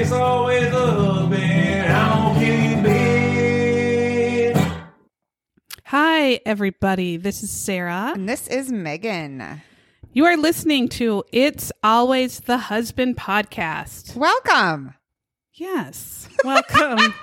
[0.00, 1.92] it's always the husband.
[1.92, 4.56] I'm gonna kill you, babe.
[5.84, 7.16] Hi, everybody.
[7.18, 8.12] This is Sarah.
[8.14, 9.60] And this is Megan.
[10.12, 14.16] You are listening to It's Always the Husband podcast.
[14.16, 14.94] Welcome.
[15.52, 16.28] Yes.
[16.44, 17.14] Welcome.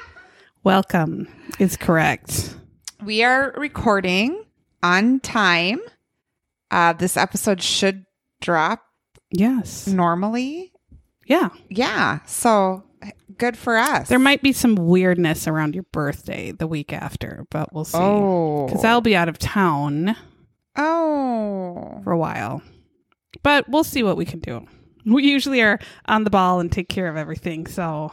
[0.64, 1.28] Welcome
[1.60, 2.56] is correct.
[3.04, 4.42] We are recording
[4.82, 5.80] on time.
[6.72, 8.04] Uh, this episode should
[8.40, 8.82] drop
[9.30, 9.86] Yes.
[9.86, 10.72] normally.
[11.26, 11.48] Yeah.
[11.68, 12.20] Yeah.
[12.26, 12.84] So
[13.38, 14.08] good for us.
[14.08, 17.98] There might be some weirdness around your birthday the week after, but we'll see.
[17.98, 18.66] Oh.
[18.66, 20.16] Because I'll be out of town
[20.76, 22.00] Oh.
[22.04, 22.62] for a while.
[23.42, 24.66] But we'll see what we can do.
[25.04, 27.66] We usually are on the ball and take care of everything.
[27.66, 28.12] So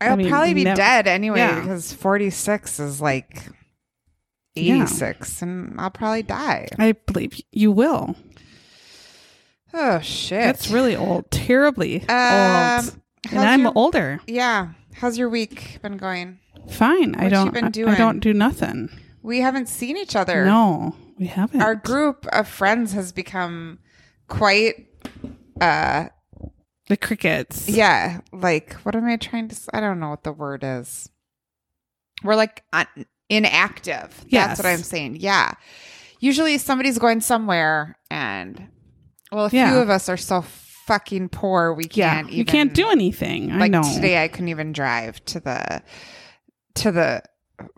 [0.00, 1.60] I'll mean, probably be dead anyway Yeah.
[1.60, 3.42] because 46 is like
[4.56, 6.68] 86 and I'll probably die.
[6.78, 8.16] I believe you will.
[9.74, 10.40] Oh, shit.
[10.42, 11.30] That's really old.
[11.30, 13.00] Terribly Um, old.
[13.30, 14.20] And I'm your- older.
[14.26, 14.68] Yeah.
[14.94, 16.38] How's your week been going?
[16.70, 17.14] Fine.
[17.16, 18.90] I What you don't been I- I don't do nothing.
[19.22, 20.44] We haven't seen each other.
[20.44, 21.60] No, we haven't.
[21.62, 23.78] Our group of friends has become
[24.28, 24.86] quite
[25.60, 26.06] uh
[26.88, 27.68] the crickets.
[27.68, 31.10] yeah, like what am I trying to I don't know what the word is.
[32.22, 32.64] We're like
[33.28, 34.24] inactive.
[34.28, 34.48] Yes.
[34.48, 35.16] That's what I'm saying.
[35.20, 35.52] Yeah.
[36.20, 38.68] Usually somebody's going somewhere and
[39.32, 39.70] well, a Yeah.
[39.70, 43.52] few of us are so fucking poor we can't even you can't do anything.
[43.52, 43.82] I like know.
[43.82, 45.82] today I couldn't even drive to the
[46.76, 47.22] to the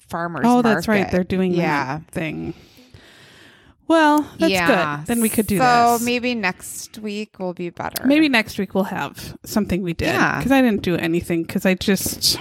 [0.00, 1.10] farmers Oh, that's right.
[1.10, 1.98] They're doing yeah.
[1.98, 2.54] that thing.
[3.88, 4.98] Well, that's yeah.
[4.98, 5.06] good.
[5.06, 6.02] Then we could do so this.
[6.04, 8.06] maybe next week will be better.
[8.06, 10.06] Maybe next week we'll have something we did.
[10.08, 10.38] Yeah.
[10.38, 12.38] Because I didn't do anything because I just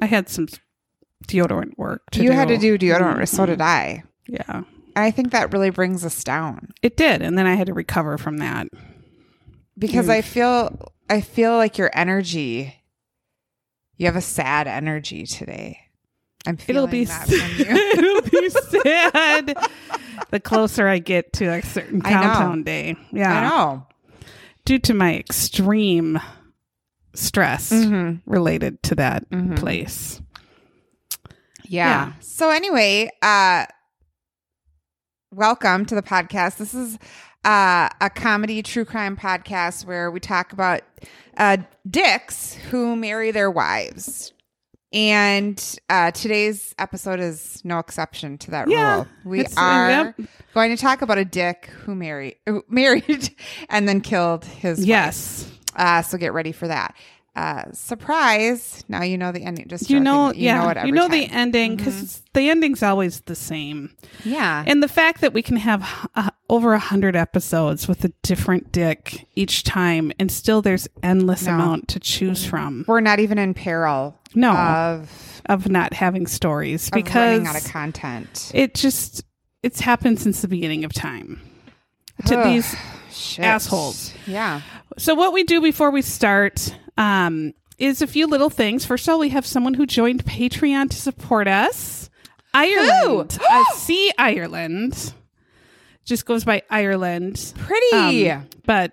[0.00, 0.46] I had some
[1.26, 2.34] deodorant work to you do.
[2.36, 3.26] had to do deodorant.
[3.26, 3.46] So Mhm.
[3.46, 4.04] did I.
[4.28, 4.62] Yeah.
[4.96, 7.22] I think that really brings us down It did.
[7.22, 8.66] And then I had to recover from that.
[9.78, 10.10] because Mm.
[10.10, 12.74] I feel I feel like your energy.
[13.96, 15.78] You have a sad energy today.
[16.46, 17.74] I'm feeling It'll be that from you.
[17.74, 19.56] it'll be sad
[20.30, 22.96] the closer I get to a certain countdown day.
[23.12, 23.32] Yeah.
[23.36, 23.86] I know.
[24.64, 26.20] Due to my extreme
[27.14, 28.20] stress Mhm.
[28.26, 29.56] related to that Mhm.
[29.58, 30.20] place.
[31.64, 31.88] Yeah.
[32.06, 32.12] Yeah.
[32.20, 33.66] So anyway, uh
[35.32, 36.56] welcome to the podcast.
[36.56, 36.98] This is
[37.44, 40.82] uh a comedy true crime podcast where we talk about
[41.36, 41.58] uh
[41.88, 44.32] dicks who marry their wives.
[44.92, 49.06] And uh today's episode is no exception to that Yeah, rule.
[49.24, 50.20] We are yep.
[50.52, 53.34] going to talk about a dick who married who married
[53.68, 54.86] and then killed his wife.
[54.88, 55.50] Yes.
[55.76, 56.94] Uh so get ready for that.
[57.40, 58.84] Uh surprise.
[58.88, 59.66] Now you know the ending.
[59.68, 60.04] Just You joking.
[60.04, 63.94] know, you yeah, know you know the ending because the ending's always the same.
[64.24, 64.62] Yeah.
[64.66, 65.82] And the fact that we can have
[66.14, 71.44] uh, over a hundred episodes with a different dick each time, and still there's endless
[71.46, 71.54] No.
[71.54, 72.84] amount to choose from.
[72.86, 77.64] we're not even in peril No, of, of not having stories because running out of
[77.64, 78.50] content.
[78.54, 79.24] it just
[79.62, 81.40] it's happened since the beginning of time
[82.26, 82.76] to Ugh, these
[83.12, 83.44] Shit.
[83.44, 84.12] assholes.
[84.26, 84.60] Yeah.
[84.98, 88.84] So what we do before we start um, is a few little things.
[88.84, 92.10] First of all, we have someone who joined Patreon to support us.
[92.54, 93.38] Ireland.
[93.40, 95.14] I see Ireland.
[96.04, 97.54] Just goes by Ireland.
[97.56, 98.30] Pretty.
[98.30, 98.92] Um, but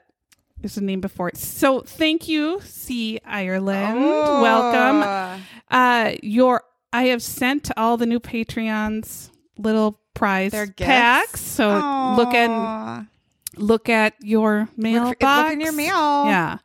[0.61, 1.37] there's a name before it.
[1.37, 3.97] So thank you, C Ireland.
[3.99, 4.41] Oh.
[4.41, 5.41] Welcome.
[5.69, 6.63] Uh your
[6.93, 10.87] I have sent all the new Patreons little prize Their gifts?
[10.87, 11.41] packs.
[11.41, 11.67] So
[12.17, 13.05] look at
[13.57, 15.21] look at your mailbox.
[15.21, 16.25] Look, look in your mail.
[16.25, 16.57] Yeah.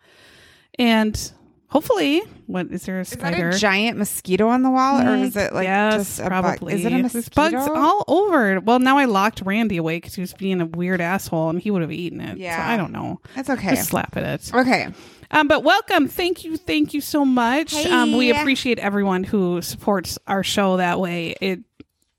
[0.82, 1.32] And
[1.68, 3.50] hopefully, what is there a spider?
[3.50, 6.72] a giant mosquito on the wall, or is it like yes, just a probably.
[6.72, 6.80] bug?
[6.80, 7.50] Is it a There's mosquito?
[7.50, 8.60] bugs all over.
[8.60, 11.70] Well, now I locked Randy away because he was being a weird asshole, and he
[11.70, 12.38] would have eaten it.
[12.38, 12.56] Yeah.
[12.56, 13.20] so I don't know.
[13.36, 13.70] That's okay.
[13.70, 14.54] Just slap at it.
[14.54, 14.88] Okay.
[15.30, 16.08] Um, but welcome.
[16.08, 16.56] Thank you.
[16.56, 17.74] Thank you so much.
[17.86, 21.36] Um, we appreciate everyone who supports our show that way.
[21.40, 21.60] It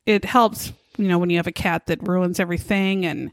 [0.06, 3.32] it helps, you know, when you have a cat that ruins everything and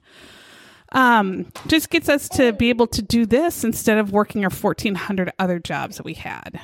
[0.92, 5.32] um just gets us to be able to do this instead of working our 1400
[5.38, 6.60] other jobs that we had.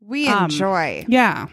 [0.00, 1.46] We Um, enjoy Yeah.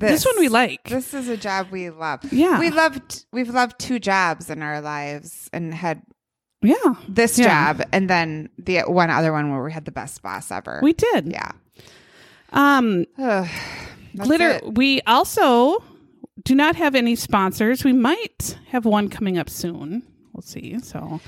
[0.00, 0.82] This, one we like.
[0.88, 2.20] This is a job we love.
[2.32, 2.58] Yeah.
[2.58, 6.02] We loved we've loved two jobs in our lives and had
[6.62, 6.94] Yeah.
[7.08, 7.74] this Yeah.
[7.74, 10.80] job, and then the one other one where we had the best boss ever.
[10.82, 11.30] We did.
[11.30, 11.52] yeah.
[12.52, 13.04] Um,
[14.16, 14.50] glitter.
[14.50, 14.74] it.
[14.74, 15.82] We also
[16.42, 17.84] do not have any sponsors.
[17.84, 20.02] We might have one coming up soon.
[20.34, 20.78] We'll see.
[20.80, 21.20] So,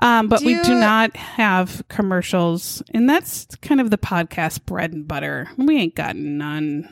[0.00, 4.92] um, but we Do do not have commercials, and that's kind of the podcast bread
[4.92, 5.48] and butter.
[5.56, 6.88] We ain't got none.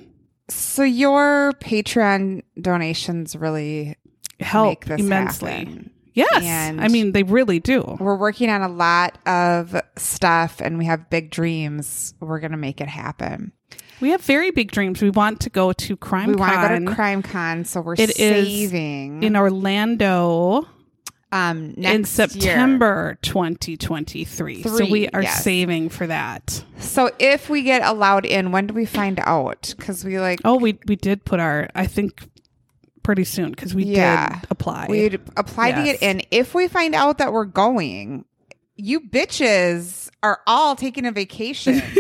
[0.49, 3.97] So your Patreon donations really
[4.39, 5.51] Help make this immensely.
[5.51, 5.91] happen.
[6.15, 7.97] Yes, And- I mean they really do.
[8.01, 12.15] We're working on a lot of stuff, and we have big dreams.
[12.21, 13.53] We're gonna make it happen.
[14.01, 15.01] We have very big dreams.
[15.01, 17.81] We want to go to Crime we want to go Con to Crime Con, so
[17.81, 20.67] we're It saving in Orlando
[21.37, 22.43] um next in year.
[22.43, 24.63] September 2023.
[24.63, 25.43] so we are yes.
[25.45, 26.65] saving for that.
[26.79, 29.75] So if we get allowed in, when do we find out?
[29.77, 32.29] Because we like Oh, we we did put our I think
[33.03, 34.41] pretty soon because we Yeah.
[34.41, 34.87] did apply.
[34.89, 36.23] We applied apply to get in.
[36.31, 38.25] If we find out that we're going,
[38.77, 41.81] you bitches are all taking a vacation.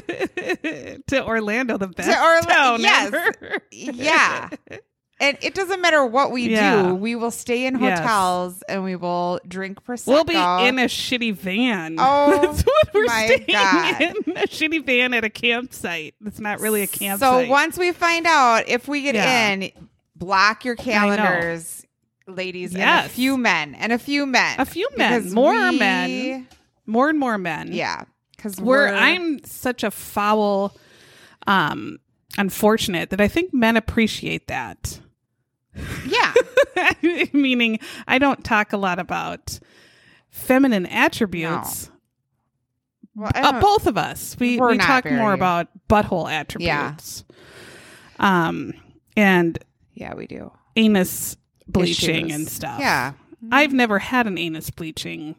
[1.08, 3.12] to Orlando, the best Orla- town yes.
[3.12, 3.58] ever.
[3.72, 4.50] yeah.
[5.20, 6.82] And it doesn't matter what we Yeah.
[6.82, 6.94] do.
[6.94, 7.98] We will stay in Yes.
[7.98, 10.06] hotels and we will drink prosecco.
[10.06, 11.96] We'll be in a shitty van.
[11.98, 14.00] Oh, That's what we're staying God.
[14.00, 14.14] in.
[14.38, 16.14] A shitty van at a campsite.
[16.24, 17.44] It's not really a campsite.
[17.44, 19.48] So once we find out if we get Yeah.
[19.50, 19.70] in,
[20.16, 21.84] block your calendars,
[22.26, 25.18] ladies, and a few men, and a few men, A few men.
[25.20, 26.48] Because More we- men.
[26.86, 27.68] more and more men.
[27.72, 28.04] Yeah,
[28.36, 30.74] because We're, we're, I'm such a foul
[31.46, 31.98] um
[32.38, 35.00] unfortunate that I think men appreciate that.
[36.06, 36.32] Yeah.
[37.32, 37.78] Meaning
[38.08, 39.58] I don't talk a lot about
[40.30, 41.90] feminine attributes.
[43.16, 44.36] Well, Uh, both of us.
[44.38, 47.24] We we talk more about butthole attributes.
[48.18, 48.72] Um
[49.16, 49.58] and
[49.94, 51.36] yeah, we do anus
[51.66, 52.34] bleaching Issues.
[52.38, 52.80] and stuff.
[52.80, 53.12] Yeah,
[53.50, 55.34] I've never had an anus bleaching.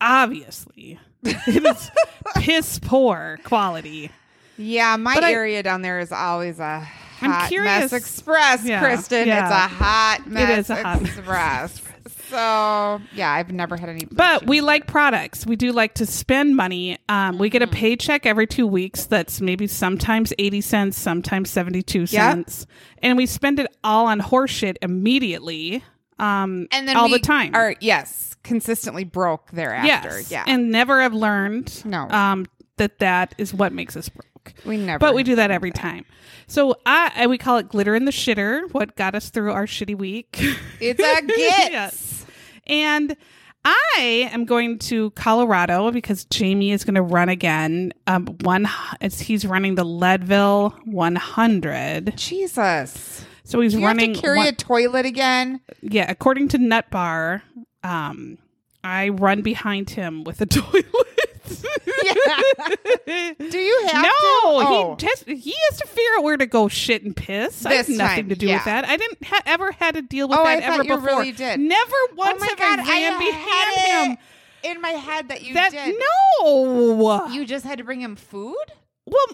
[0.00, 0.98] Obviously.
[1.22, 1.90] it is
[2.36, 4.10] piss poor quality.
[4.58, 4.96] yeah.
[4.96, 6.86] My But I- area down there is always a
[7.20, 9.26] hot curious- mess express, Yeah, Kristen.
[9.28, 9.44] yeah.
[9.46, 11.80] It's a hot mess is a hot express.
[12.28, 14.04] so yeah, I've never had any.
[14.10, 15.46] But we like products.
[15.46, 16.98] We do like to spend money.
[17.08, 17.72] Um, we get Mm-hmm.
[17.72, 19.06] a paycheck every two weeks.
[19.06, 22.66] That's maybe sometimes 80 cents, sometimes 72 cents.
[23.02, 25.84] And we spend it all on horseshit immediately.
[26.18, 27.54] Um, and then all the time.
[27.54, 30.18] are yes consistently broke thereafter.
[30.18, 30.30] yes.
[30.30, 32.08] Yeah, And never have learned No.
[32.10, 32.46] um,
[32.76, 34.26] that that is what makes us broke.
[34.64, 34.98] We never.
[34.98, 36.04] But we do that every time.
[36.46, 38.70] So I, I we call it glitter in the shitter.
[38.72, 40.36] What got us through our shitty week?
[40.80, 41.72] It's a get.
[41.72, 42.26] Yes.
[42.66, 43.16] And
[43.64, 47.92] I am going to Colorado because Jamie is going to run again.
[48.06, 48.68] Um, one,
[49.00, 52.16] it's, he's running the Leadville 100.
[52.16, 53.24] Jesus.
[53.44, 54.14] So he's running.
[54.14, 55.60] carry one- a toilet again?
[55.80, 57.42] yeah, according to Nut Bar,
[57.82, 58.38] um,
[58.84, 60.86] I run behind him with a toilet.
[63.38, 64.12] Do you have no, to?
[64.66, 64.96] Oh.
[64.98, 67.66] he just he has to figure out where to go shit and piss.
[67.66, 68.56] I have nothing time, to do yeah.
[68.56, 68.84] with that.
[68.86, 70.98] I didn't ha- ever had to deal with Oh, that I ever before.
[71.00, 71.60] really did.
[71.60, 74.16] Never oh once oh my have god, I ran I behind had him.
[74.76, 75.96] in my head that you that did.
[76.42, 77.26] no.
[77.30, 78.56] You just had to bring him food
[79.06, 79.26] well,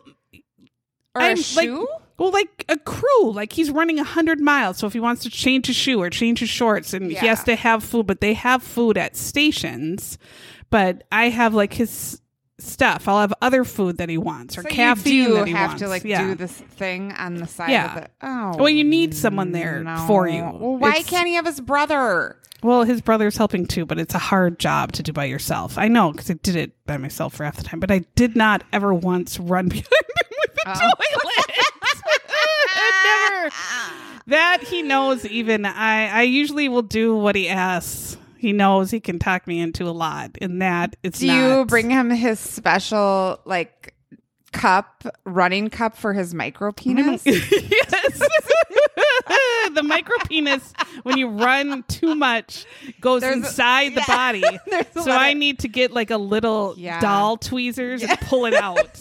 [1.15, 1.87] or I'm a like- shoe.
[2.21, 3.33] Well, like a crew.
[3.33, 6.11] Like he's running a hundred miles, so if he wants to change his shoe or
[6.11, 10.19] change his shorts, and he has to have food, but they have food at stations.
[10.71, 12.21] But I have like his
[12.59, 13.09] stuff.
[13.09, 15.71] I'll have other food that he wants or so caffeine you do that he have
[15.71, 15.83] wants.
[15.83, 16.23] to like yeah.
[16.23, 17.91] do this thing on the side Yeah.
[17.97, 18.11] of it.
[18.21, 20.05] Oh, Well, you need someone mm, there no.
[20.07, 20.43] for you.
[20.43, 22.37] Well, why It's- can't he have his brother?
[22.63, 25.79] Well, his brother's helping too, but it's a hard job to do by yourself.
[25.79, 28.37] I know because I did it by myself for half the time, but I did
[28.37, 30.75] not ever once run behind him with a Oh.
[30.75, 31.57] toilet.
[33.05, 33.49] Never.
[33.53, 34.21] Ah.
[34.27, 35.25] That he knows.
[35.27, 38.17] Even I, I usually will do what he asks.
[38.39, 41.37] He knows he can talk me into a lot, and that it's Do not.
[41.59, 43.95] you bring him his special like
[44.53, 47.23] cup, running cup for his micro penis?
[47.27, 48.23] yes.
[49.75, 50.73] the micro penis,
[51.05, 52.67] when you run too much,
[53.01, 54.17] goes There's a- inside the yeah.
[54.17, 54.43] body.
[54.67, 57.01] There's so I of- need to get like a little Yeah.
[57.01, 58.79] doll tweezers and pull it out.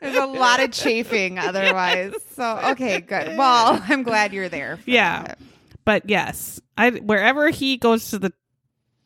[0.00, 2.14] There's a lot of chafing otherwise.
[2.34, 3.36] So okay, good.
[3.36, 4.78] Well, I'm glad you're there.
[4.86, 5.22] Yeah.
[5.24, 5.38] that.
[5.84, 8.32] but yes, I wherever he goes to the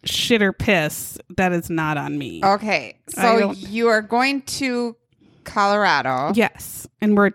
[0.05, 2.41] shit or piss, that is not on me.
[2.45, 4.97] Okay, so you are going to
[5.43, 6.33] Colorado.
[6.35, 7.33] Yes, and we're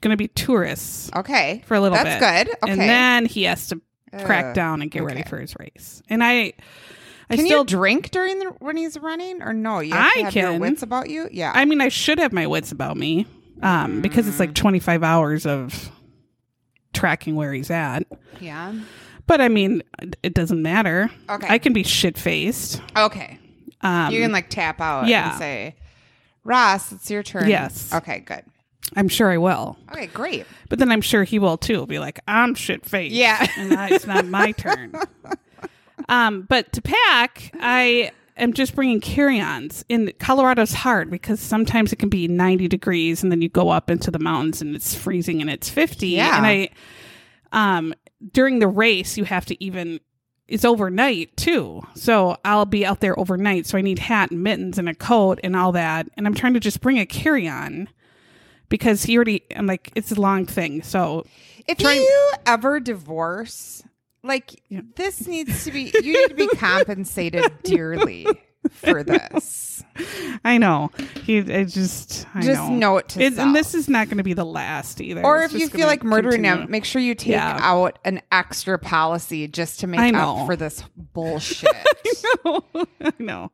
[0.00, 2.20] gonna be tourists Okay, for a little that's bit.
[2.20, 2.56] That's good.
[2.62, 3.80] Okay, And then he has to
[4.24, 6.02] crack down and get ready for his race.
[6.08, 6.52] And I,
[7.28, 9.80] I Can still you drink during the when he's running, or no?
[9.80, 11.28] You have I to have your wits about you.
[11.30, 11.52] Yeah.
[11.54, 13.26] I mean, I should have my wits about me
[13.62, 15.90] um, because it's like 25 hours of
[16.94, 18.04] tracking where he's at.
[18.40, 18.74] yeah.
[19.26, 19.82] But I mean,
[20.22, 21.10] it doesn't matter.
[21.28, 21.48] Okay.
[21.50, 22.80] I can be shit faced.
[22.96, 23.40] Okay.
[23.80, 25.30] Um, You can like tap out yeah.
[25.30, 25.74] and say,
[26.44, 27.48] Ross, it's your turn.
[27.48, 27.92] Yes.
[27.92, 28.44] Okay, good.
[28.94, 29.76] I'm sure I will.
[29.90, 30.46] Okay, great.
[30.68, 31.78] But then I'm sure he will too.
[31.80, 33.14] Will Be like, I'm shit faced.
[33.14, 33.46] Yeah.
[33.56, 34.94] and I, it's not my turn.
[36.08, 39.84] Um, but to pack, I am just bringing carry-ons.
[39.88, 43.90] In Colorado's hard because sometimes it can be 90 degrees, and then you go up
[43.90, 46.08] into the mountains and it's freezing and it's 50.
[46.08, 46.36] Yeah.
[46.36, 46.68] And I,
[47.52, 47.94] um,
[48.32, 50.00] during the race, you have to even.
[50.48, 53.66] It's overnight too, so I'll be out there overnight.
[53.66, 56.06] So I need hat and mittens and a coat and all that.
[56.16, 57.88] And I'm trying to just bring a carry-on
[58.68, 59.42] because he already.
[59.54, 61.24] I'm like, it's a long thing, so
[61.66, 63.82] If Trying- you ever divorce,
[64.22, 64.60] like
[64.96, 68.26] this needs to be, you need to be compensated dearly
[68.72, 69.84] for this.
[70.44, 70.90] I know.
[71.24, 72.74] He I just I Just know.
[72.74, 75.24] note to It- and this is not going to be the last either.
[75.24, 76.64] Or It's if you feel like murdering continue.
[76.64, 77.58] him, make sure you take Yeah.
[77.62, 80.82] out an extra policy just to make up for this
[81.14, 81.70] bullshit.
[82.44, 83.50] I know.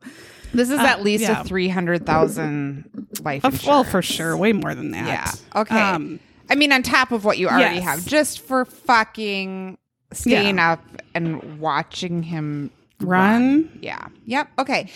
[0.53, 1.41] this is Uh, at least yeah.
[1.41, 2.89] a three hundred thousand
[3.23, 3.67] life insurance.
[3.67, 5.07] well, for sure, way more than that.
[5.07, 5.61] Yeah.
[5.61, 5.79] Okay.
[5.81, 6.19] Um,
[6.51, 7.85] I mean, on top of what you already Yes.
[7.85, 9.79] have, just for fucking
[10.13, 10.83] staying up
[11.15, 12.71] and watching him
[13.03, 13.79] run.
[13.83, 14.07] Yeah.
[14.27, 14.49] Yep.
[14.59, 14.91] Okay.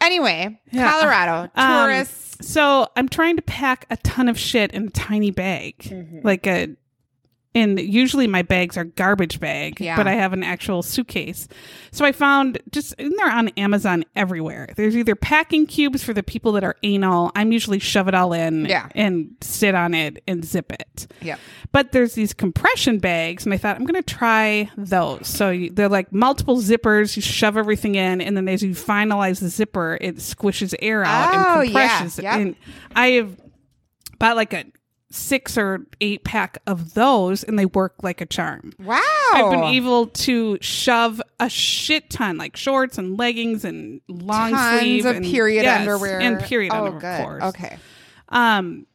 [0.00, 0.90] Anyway, Yeah.
[0.90, 2.48] Colorado Um, tourists.
[2.48, 6.20] So I'm trying to pack a ton of shit in a tiny bag, Mm-hmm.
[6.22, 6.68] like a.
[7.56, 9.96] And usually my bags are garbage bag, Yeah.
[9.96, 11.48] but I have an actual suitcase.
[11.90, 14.68] So I found just and they're on Amazon everywhere.
[14.76, 17.32] There's either packing cubes for the people that are anal.
[17.34, 18.88] I'm usually shove it all in Yeah.
[18.94, 21.06] and sit on it and zip it.
[21.22, 21.40] Yep.
[21.72, 25.26] But there's these compression bags, and I thought I'm going to try those.
[25.26, 27.16] So you, they're like multiple zippers.
[27.16, 31.34] You shove everything in, and then as you finalize the zipper, it squishes air out
[31.34, 32.18] Oh, and compresses.
[32.18, 32.22] it.
[32.24, 32.34] Yep.
[32.38, 32.56] And
[32.94, 33.40] I have
[34.18, 34.64] bought like a
[35.16, 38.72] six or eight pack of those, and they work like a charm.
[38.78, 39.00] Wow.
[39.32, 44.80] I've been able to shove a shit ton, like shorts and leggings and long Tons
[44.80, 47.00] sleeve of and period yes, underwear and period oh, underwear.
[47.00, 47.06] Good.
[47.06, 47.42] Of course.
[47.54, 47.78] Okay.
[48.28, 48.86] Um,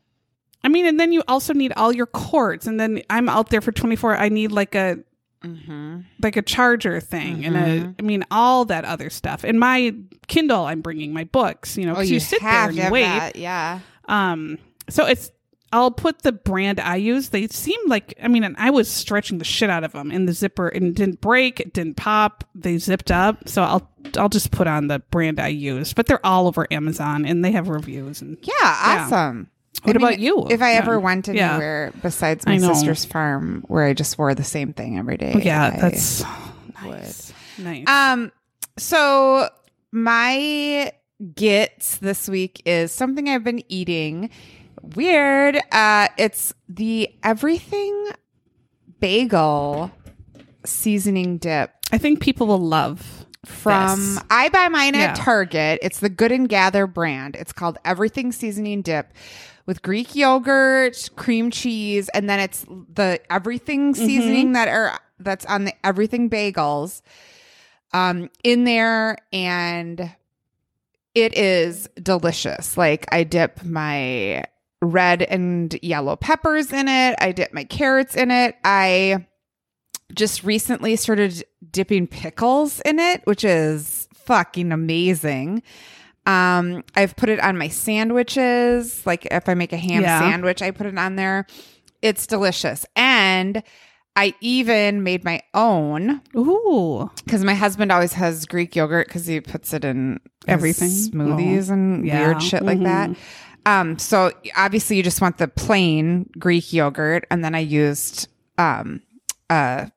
[0.63, 3.61] I mean, and then you also need all your cords, and then I'm out there
[3.61, 4.15] for 24.
[4.17, 4.99] I need like a
[5.43, 6.01] Mm-hmm.
[6.21, 9.43] like a charger thing, and a, I mean all that other stuff.
[9.43, 9.95] And my
[10.27, 11.77] Kindle, I'm bringing my books.
[11.77, 13.01] You know, Oh, 'cause you, you, sit there and wait.
[13.05, 13.79] that, Yeah.
[14.07, 15.31] Um, so it's.
[15.73, 17.29] I'll put the brand I use.
[17.29, 20.25] They seem like I mean, and I was stretching the shit out of them in
[20.25, 22.43] the zipper, and it didn't break, it didn't pop.
[22.55, 25.93] They zipped up, so I'll I'll just put on the brand I use.
[25.93, 28.21] But they're all over Amazon, and they have reviews.
[28.21, 28.53] And Yeah.
[28.61, 29.49] Awesome.
[29.83, 30.47] What about you?
[30.49, 30.77] If I Yeah.
[30.79, 31.51] ever went Yeah.
[31.53, 35.33] anywhere besides my sister's farm where I just wore the same thing every day.
[35.43, 36.23] yeah, I that's
[36.83, 37.33] nice.
[37.57, 37.87] Nice.
[37.87, 38.31] Um,
[38.77, 39.49] so
[39.91, 40.91] my
[41.35, 44.29] gets this week is something I've been eating.
[44.81, 45.57] Weird.
[45.71, 48.07] Uh, it's the everything
[48.99, 49.91] bagel
[50.63, 54.23] seasoning dip I think people will love from this.
[54.29, 55.01] I buy mine Yeah.
[55.11, 55.79] at Target.
[55.81, 57.35] It's the Good and Gather brand.
[57.35, 59.11] It's called Everything Seasoning Dip
[59.65, 64.05] with Greek yogurt, cream cheese, and then it's the everything Mm-hmm.
[64.05, 67.01] seasoning that are that's on the everything bagels
[67.93, 70.15] um in there and
[71.13, 72.77] it is delicious.
[72.77, 74.45] Like I dip my
[74.81, 77.15] red and yellow peppers in it.
[77.19, 78.55] I dip my carrots in it.
[78.63, 79.25] I
[80.13, 85.63] just recently started dipping pickles in it, which is fucking amazing.
[86.25, 89.05] Um, I've put it on my sandwiches.
[89.05, 90.19] Like if I make a ham Yeah.
[90.19, 91.45] sandwich, I put it on there.
[92.01, 92.85] It's delicious.
[92.95, 93.63] And
[94.15, 99.39] I even made my own Ooh, because my husband always has Greek yogurt because he
[99.39, 100.89] puts it in Everything?
[100.89, 102.19] smoothies and yeah.
[102.27, 103.11] weird shit like that.
[103.65, 108.27] Um, so obviously you just want the plain Greek yogurt, and then I used
[108.57, 109.01] um
[109.49, 109.91] a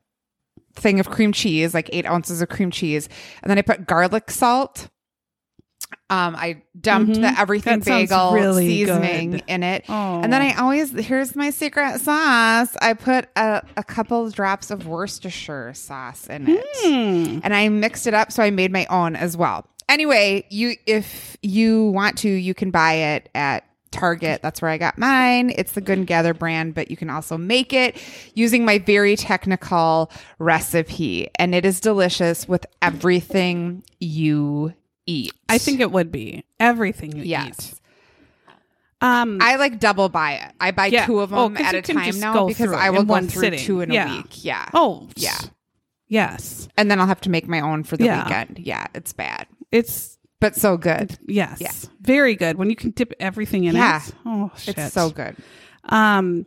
[0.75, 3.09] thing of cream cheese, like eight ounces of cream cheese,
[3.42, 4.88] and then I put garlic salt.
[6.11, 7.21] Um, I dumped Mhm.
[7.21, 9.44] the everything That bagel really seasoning good.
[9.47, 9.85] in it.
[9.88, 10.21] Oh.
[10.23, 12.76] And then I always here's my secret sauce.
[12.83, 17.40] I put a, a couple drops of Worcestershire sauce in it Hmm.
[17.44, 19.66] and I mixed it up so I made my own as well.
[19.95, 24.43] Anyway, you if you want to, you can buy it at Target.
[24.43, 25.53] That's where I got mine.
[25.57, 27.97] It's the Good and Gather brand, but you can also make it
[28.35, 30.11] using my very technical
[30.41, 34.75] recipe and it is delicious with everything you
[35.07, 35.33] eat.
[35.49, 37.75] I think it would be everything you yes.
[37.75, 37.81] eat.
[39.01, 40.53] Um, I like double buy it.
[40.61, 41.07] I buy Yeah.
[41.07, 43.61] two of Oh, at a time now because I will go one through sitting.
[43.61, 44.13] two in Yeah.
[44.13, 44.45] a week.
[44.45, 44.69] Yeah.
[44.75, 45.37] oh Yeah.
[46.09, 48.25] yes, And then I'll have to make my own for the Yeah.
[48.25, 48.59] weekend.
[48.61, 51.19] Yeah, it's bad, it's but so good.
[51.26, 51.73] yes, Yeah.
[52.00, 54.02] very good when you can dip everything in Yeah.
[54.07, 54.14] it.
[54.26, 55.37] Oh shit, It's so good.
[55.88, 56.47] Um,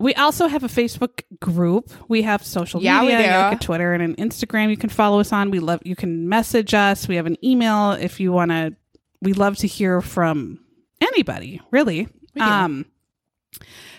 [0.00, 1.90] we also have a Facebook group.
[2.08, 3.32] We have social Yeah, we media, do.
[3.38, 4.70] like a Twitter and an Instagram.
[4.70, 5.50] You can follow us on.
[5.50, 5.80] We love.
[5.84, 7.08] You can message us.
[7.08, 8.76] We have an email if you want to.
[9.20, 10.60] We love to hear from
[11.00, 12.06] anybody, really.
[12.38, 12.86] Um,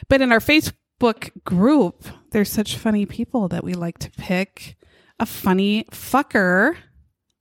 [0.07, 4.77] but in our Facebook group, there's such funny people that we like to pick
[5.19, 6.77] a funny fucker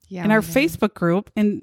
[0.09, 0.25] Yeah.
[0.25, 0.41] in our.
[0.41, 1.61] Facebook group, and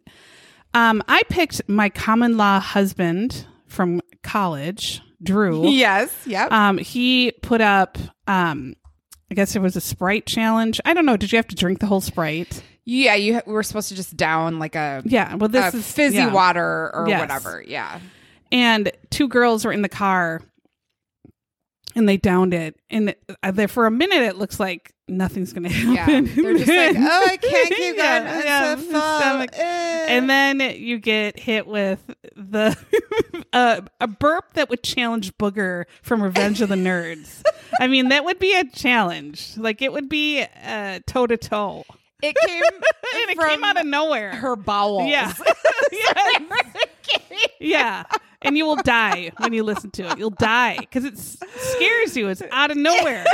[0.74, 5.68] um, I picked my common law husband from college, Drew.
[5.70, 6.14] Yes.
[6.26, 6.52] Yep.
[6.52, 8.74] Um, he put up, um,
[9.30, 10.80] I guess it was a Sprite challenge.
[10.84, 11.16] I don't know.
[11.16, 12.62] Did you have to drink the whole Sprite?
[12.84, 13.14] yeah.
[13.16, 15.34] You we were supposed to just down like a, Yeah.
[15.34, 16.32] Well, this is fizzy yeah.
[16.32, 17.20] water or Yes.
[17.20, 17.64] whatever.
[17.66, 17.98] Yeah.
[18.52, 20.40] And two girls were in the car,
[21.96, 22.76] and they downed it.
[22.90, 25.94] And uh, there for a minute, it looks like nothing's going to Yeah.
[26.04, 26.24] happen.
[26.34, 28.44] They're just like, oh, I can't keep Yeah, going.
[28.46, 29.20] Yeah, a fall.
[29.20, 29.50] stomach.
[29.58, 32.02] And then you get hit with
[32.36, 32.76] the
[33.52, 37.42] uh, a burp that would challenge Booger from Revenge of the Nerds.
[37.80, 39.56] I mean, that would be a challenge.
[39.56, 40.44] Like it would be
[41.06, 41.84] toe to toe,
[42.22, 44.30] it came and it came out of nowhere.
[44.36, 45.08] her bowels.
[45.08, 45.32] yeah,
[47.60, 48.04] yeah,
[48.42, 50.18] and you will die when you listen to it.
[50.18, 52.28] You'll die because it scares you.
[52.28, 53.24] It's out of nowhere,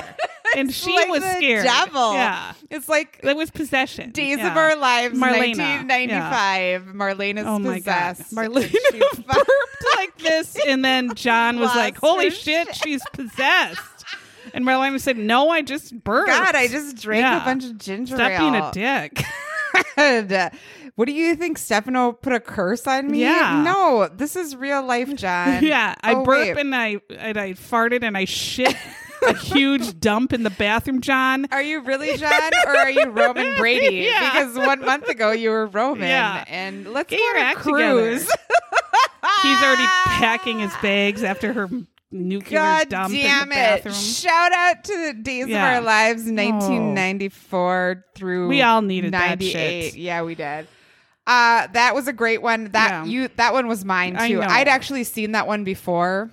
[0.56, 1.64] and she like was scared.
[1.64, 2.14] devil.
[2.14, 4.10] Yeah, It's like that was possession.
[4.10, 4.50] Days Yeah.
[4.50, 5.56] of Our Lives, Marlena.
[5.58, 6.82] 1995.
[6.94, 8.34] Marlena's Oh my god, possessed.
[8.34, 13.80] Marlena she fu- burped like this, and then John was like, "Holy shit, she's possessed."
[14.54, 16.28] And Marlena said, "No, I just burped.
[16.28, 17.42] God, I just drank Yeah.
[17.42, 18.38] a bunch of ginger stop ale.
[18.40, 19.24] being a dick."
[19.96, 20.52] God.
[20.94, 21.56] What do you think?
[21.56, 23.20] Stefano put a curse on me?
[23.22, 23.62] Yeah.
[23.64, 25.64] No, this is real life, John.
[25.64, 26.58] yeah, I Oh, burped wait.
[26.58, 28.76] and I and I farted and I shit
[29.26, 31.46] a huge dump in the bathroom, John.
[31.52, 33.96] Are you really John, or are you Roman Brady?
[34.06, 34.32] Yeah.
[34.32, 36.08] Because one month ago you were Roman.
[36.08, 36.44] Yeah.
[36.48, 38.20] And let's Get go on a act cruise.
[38.22, 38.38] together.
[39.42, 41.68] He's already packing his bags after her
[42.10, 43.58] nuclear God dump damn in the it!
[43.58, 43.94] bathroom.
[43.94, 45.68] Shout out to the Days Yeah.
[45.70, 49.84] of Our Lives, 1994 through We all needed that 98.
[49.92, 49.96] shit.
[49.96, 50.66] Yeah, we did.
[51.26, 52.70] Uh, that was a great one.
[52.72, 53.04] That Yeah.
[53.04, 54.42] you that one was mine too.
[54.42, 56.30] I'd actually seen that one before.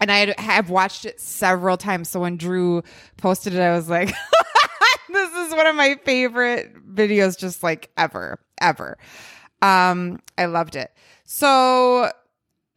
[0.00, 2.08] And I have watched it several times.
[2.10, 2.82] So when Drew
[3.16, 4.08] posted it, I was like,
[5.08, 8.98] this is one of my favorite videos, just like ever, ever.
[9.62, 10.92] Um, I loved it.
[11.24, 12.10] So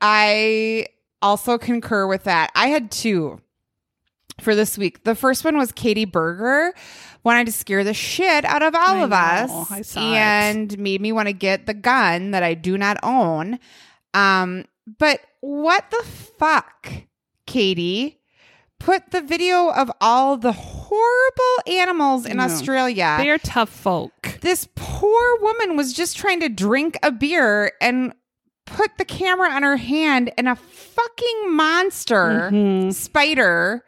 [0.02, 0.88] I
[1.22, 2.52] also concur with that.
[2.56, 3.42] I had two
[4.40, 5.04] for this week.
[5.04, 6.74] The first one was Katie Berger
[7.24, 9.16] wanted to scare the shit out of all I of know.
[9.16, 10.16] us I saw it.
[10.16, 13.60] and made me want to get the gun that I do not own.
[14.14, 14.64] Um,
[14.98, 16.04] but what the
[16.40, 16.90] fuck,
[17.50, 18.20] Katie?
[18.80, 22.40] Put the video of all the horrible animals in.
[22.40, 24.38] Australia They are tough folk.
[24.42, 28.14] this poor woman was just trying to drink a beer and
[28.66, 32.94] put the camera on her hand and a fucking monster Mhm.
[32.94, 33.84] spider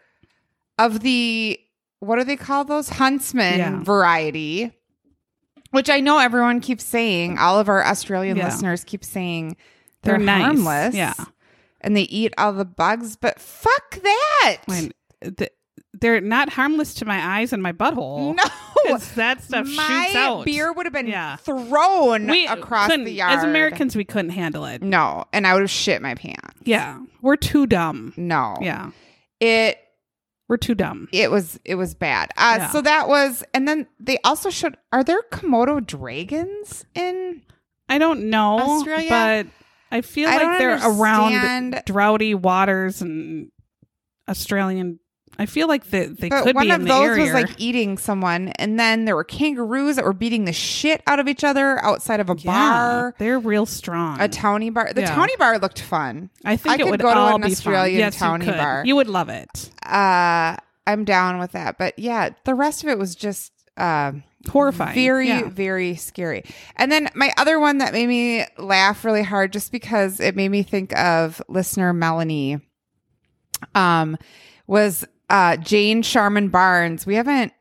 [0.79, 1.59] of the
[1.99, 3.83] what do they call those huntsman Yeah.
[3.83, 4.71] variety
[5.69, 8.45] which i know everyone keeps saying all of our australian Yeah.
[8.45, 9.55] listeners keep saying
[10.01, 10.41] They're they're, nice.
[10.45, 11.13] harmless Yeah.
[11.81, 14.91] And they eat all the bugs but fuck that When
[15.37, 15.51] th-
[15.99, 18.35] they're not harmless to my eyes and my butthole.
[18.35, 20.45] No, that stuff my shoots out.
[20.45, 21.35] beer would have been Yeah.
[21.35, 24.81] thrown we across the yard As Americans, we couldn't handle it.
[24.81, 26.57] No, and I would have shit my pants.
[26.63, 28.13] Yeah, we're too dumb.
[28.17, 28.55] No.
[28.61, 28.91] Yeah,
[29.39, 29.77] It
[30.49, 31.07] we're too dumb.
[31.13, 32.31] it was it was bad.
[32.37, 32.69] Uh Yeah.
[32.69, 37.41] so that was and then they also showed are there Komodo dragons in
[37.89, 39.09] I don't know, Australia?
[39.09, 39.47] but
[39.91, 43.51] I feel I like they're around understand- droughty waters and
[44.29, 44.99] Australian.
[45.39, 47.23] I feel like they, they but could one be of in the those area.
[47.23, 51.19] was like eating someone and then there were kangaroos that were beating the shit out
[51.19, 53.15] of each other outside of a yeah, bar.
[53.17, 54.19] they're real strong.
[54.21, 54.91] A towny bar.
[54.93, 55.15] The Yeah.
[55.15, 56.29] towny bar looked fun.
[56.45, 57.97] I think I it could would go to an be Australian.
[57.99, 58.83] Yes, towny you bar.
[58.85, 59.71] You would love it.
[59.85, 61.77] Uh I'm down with that.
[61.77, 64.11] But yeah, the rest of it was just uh
[64.49, 64.95] Horrifying.
[64.95, 65.49] Very, Yeah.
[65.49, 66.43] very scary.
[66.75, 70.49] And then my other one that made me laugh really hard just because it made
[70.49, 72.59] me think of listener Melanie
[73.75, 74.17] um
[74.67, 77.05] was uh Jane Sharman Barnes.
[77.05, 77.53] We haven't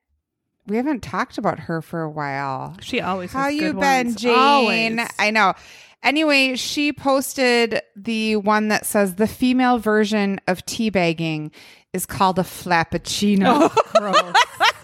[0.66, 2.76] we haven't talked about her for a while.
[2.80, 4.14] She always How you been, ones.
[4.16, 4.36] Jane?
[4.38, 5.00] Always.
[5.18, 5.54] I know.
[6.02, 11.50] Anyway, she posted the one that says the female version of teabagging
[11.92, 13.74] is called a flappuccino.
[13.98, 14.32] Gross.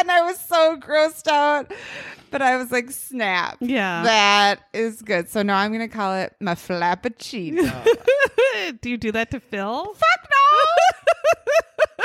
[0.00, 1.70] and I was so grossed out.
[2.30, 3.56] But I was like, snap.
[3.60, 4.02] Yeah.
[4.02, 5.30] That is good.
[5.30, 7.62] So now I'm going to call it my flappuccino.
[8.82, 9.84] do you do that to Phil?
[9.94, 12.04] Fuck no.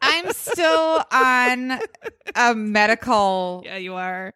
[0.00, 1.80] I'm still on
[2.34, 4.32] a medical, Yeah, you are.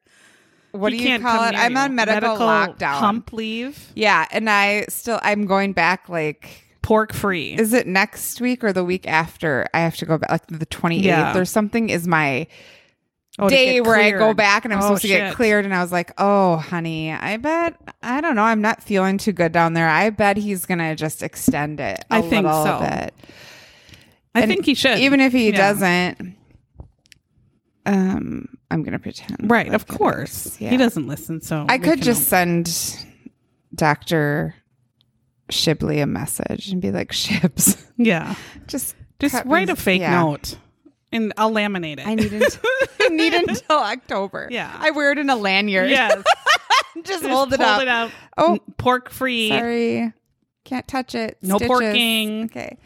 [0.73, 1.55] what He do you call it?
[1.55, 1.79] I'm you.
[1.79, 2.99] on medical, lockdown.
[2.99, 3.91] Hump leave.
[3.95, 4.27] Yeah.
[4.31, 7.55] And I still, I'm going back like pork free.
[7.55, 9.67] Is it next week or the week after?
[9.73, 11.39] I have to go back, like the 28th Yeah.
[11.39, 12.47] or something is my
[13.39, 15.65] Oh, day where I go back and I'm Oh, supposed to get cleared.
[15.65, 18.43] And I was like, oh, honey, I bet, I don't know.
[18.43, 19.89] I'm not feeling too good down there.
[19.89, 22.79] I bet he's going to just extend it a I think little so.
[22.81, 23.15] bit.
[24.35, 24.99] I And think he should.
[24.99, 25.57] Even if he Yeah.
[25.57, 26.37] doesn't,
[27.87, 29.51] um, I'm going to pretend.
[29.51, 30.61] Right, of course.
[30.61, 30.71] Yeah.
[30.71, 33.07] He doesn't listen, so I could just send
[33.75, 34.55] Dr.
[35.53, 38.35] Shibley a message and be like, Shibs, Yeah.
[38.67, 40.21] just Just cut write me- a fake yeah.
[40.23, 40.57] note
[41.13, 42.07] and I'll laminate it.
[42.07, 42.61] I need until,
[43.01, 44.49] I need until October.
[44.51, 44.75] Yeah.
[44.79, 45.91] I wear it in a lanyard.
[45.91, 46.23] yes.
[47.05, 47.87] just Just hold it up.
[47.87, 48.11] up.
[48.39, 49.49] Oh, pork free.
[49.51, 50.13] sorry.
[50.65, 51.37] Can't touch it.
[51.43, 51.77] No Stitches.
[51.77, 52.45] porking.
[52.47, 52.79] Okay.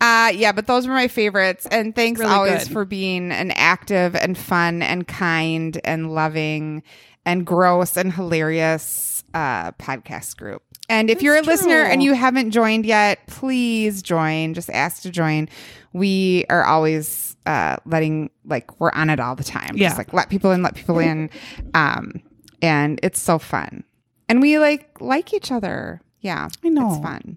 [0.00, 1.66] Uh, yeah, but those were my favorites.
[1.70, 2.72] And thanks Really always good.
[2.72, 6.82] for being an active and fun and kind and loving
[7.26, 10.62] and gross and hilarious uh, podcast group.
[10.88, 11.92] And if you're a listener true.
[11.92, 14.54] and you haven't joined yet, please join.
[14.54, 15.48] Just ask to join.
[15.92, 19.76] We are always uh, letting, like, we're on it all the time.
[19.76, 19.88] Yeah.
[19.88, 21.28] Just like let people in, let people in.
[21.74, 22.22] Um,
[22.62, 23.84] and it's so fun.
[24.30, 26.00] And we like like each other.
[26.20, 26.48] Yeah.
[26.64, 26.88] I know.
[26.94, 27.36] It's fun.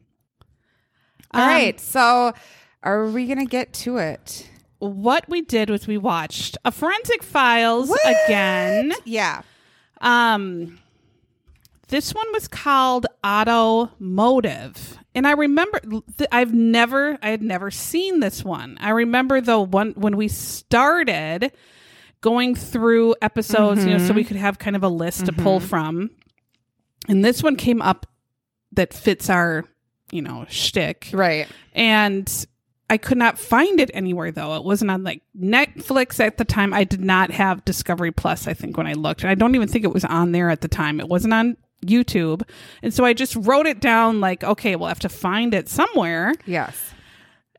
[1.33, 1.79] All Um, right.
[1.79, 2.33] So
[2.83, 4.47] are we going to get to it?
[4.79, 8.01] What we did was we watched a Forensic Files What?
[8.25, 8.93] again.
[9.05, 9.43] Yeah.
[10.01, 10.79] Um,
[11.91, 15.79] this one was called Automotive, and I remember
[16.31, 18.77] I've never, I had never seen this one.
[18.79, 21.51] I remember though one when we started
[22.21, 24.29] going through episodes, you know, so we mm-hmm.
[24.29, 25.67] could have kind of a list to pull mm-hmm.
[25.67, 26.11] from,
[27.09, 28.07] and this one came up
[28.71, 29.65] that fits our,
[30.11, 31.47] you know, shtick, Right.
[31.73, 32.45] and
[32.89, 34.55] I could not find it anywhere though.
[34.55, 36.73] It wasn't on like Netflix at the time.
[36.73, 39.23] I did not have Discovery Plus, I think, when I looked.
[39.23, 40.99] And I don't even think it was on there at the time.
[40.99, 42.41] It wasn't on YouTube.
[42.81, 46.33] And so I just wrote it down like, okay, we'll have to find it somewhere.
[46.45, 46.93] Yes.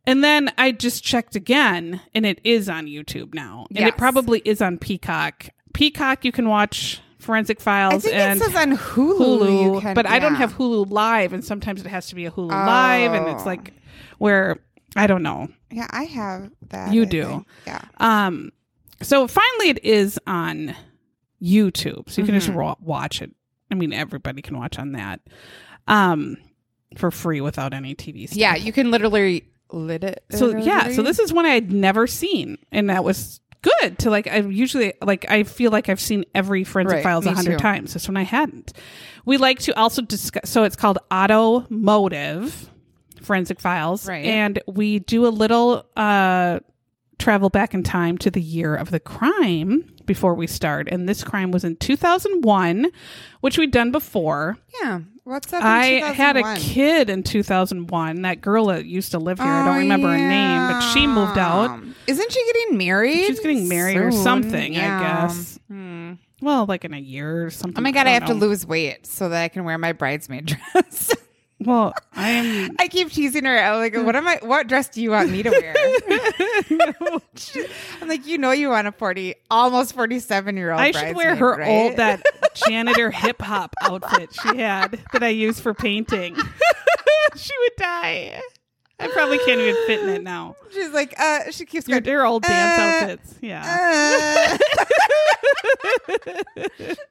[0.07, 3.67] And then I just checked again and it is on YouTube now.
[3.71, 3.89] And Yes.
[3.91, 5.49] it probably is on Peacock.
[5.75, 9.19] Peacock, you can watch Forensic Files I think and it says on Hulu.
[9.19, 12.27] Hulu, you can- but I don't have Hulu Live, and sometimes it has to be
[12.27, 13.47] a Hulu Live, and it's Oh.
[13.47, 13.73] like
[14.19, 14.59] where
[14.97, 15.49] I don't know.
[15.71, 16.93] Yeah, I have that.
[16.93, 17.25] You I do.
[17.25, 17.47] think.
[17.69, 17.81] Yeah.
[17.99, 18.51] Um,
[19.03, 20.75] so finally, it is on
[21.41, 22.85] YouTube, so you can just Mm-hmm.
[22.85, 23.31] watch it.
[23.73, 25.21] I mean, everybody can watch on that,
[25.89, 26.37] um,
[26.97, 28.27] for free without any TV.
[28.29, 28.37] Stuff.
[28.39, 30.23] Yeah, you can literally lit it.
[30.31, 33.99] So yeah, so this is one I had never seen, and that was good.
[34.01, 37.33] To like, I usually like I feel like I've seen every Forensic Right, Files a
[37.33, 37.95] hundred times.
[37.95, 38.73] This one I hadn't.
[39.25, 40.51] We like to also discuss.
[40.51, 42.69] So it's called Automotive
[43.23, 44.25] Forensic Files, Right.
[44.25, 46.61] and we do a little uh
[47.19, 50.89] travel back in time to the year of the crime before we start.
[50.91, 52.91] And this crime was in 2001,
[53.41, 54.57] which we'd done before.
[54.83, 55.01] Yeah.
[55.25, 55.61] What's up?
[55.61, 58.23] in I had a kid in 2001.
[58.23, 61.07] That girl that used to live here, I don't Oh, remember her name, but she
[61.07, 61.81] moved out.
[62.09, 63.27] Isn't she getting married?
[63.27, 64.23] She's getting married or soon?
[64.23, 65.61] something, I guess.
[65.69, 66.15] Hmm.
[66.41, 67.79] Well, like in a year or something.
[67.79, 69.93] Oh my god, I, have don't to lose weight so that I can wear my
[69.93, 71.15] bridesmaid dress.
[71.65, 72.71] Well, I am.
[72.79, 73.59] I keep teasing her.
[73.59, 74.39] I'm like, what am I?
[74.43, 75.75] What dress do you want me to wear?
[78.01, 80.81] I'm like, you know, you want a forty, almost forty-seven year old.
[80.81, 81.69] I should wear her right?
[81.69, 82.23] old that
[82.55, 86.37] janitor hip hop outfit she had that I used for painting.
[87.37, 88.41] she would die.
[89.01, 90.55] I probably can't even fit in it now.
[90.73, 92.13] She's like, uh, she keeps Your, going.
[92.13, 94.59] your old dance Uh, outfits, yeah.
[94.79, 94.82] Uh.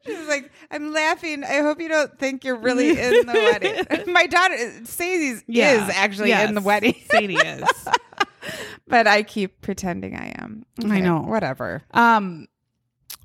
[0.05, 1.43] She's like, I'm laughing.
[1.43, 3.85] I hope you don't think you're really in the wedding.
[4.13, 5.83] My daughter Sadie's Yeah.
[5.83, 6.49] is actually Yes.
[6.49, 7.63] in the wedding, Sadie is.
[8.87, 10.65] but I keep pretending I am.
[10.85, 11.19] I know.
[11.21, 11.83] Whatever.
[11.91, 12.47] Um,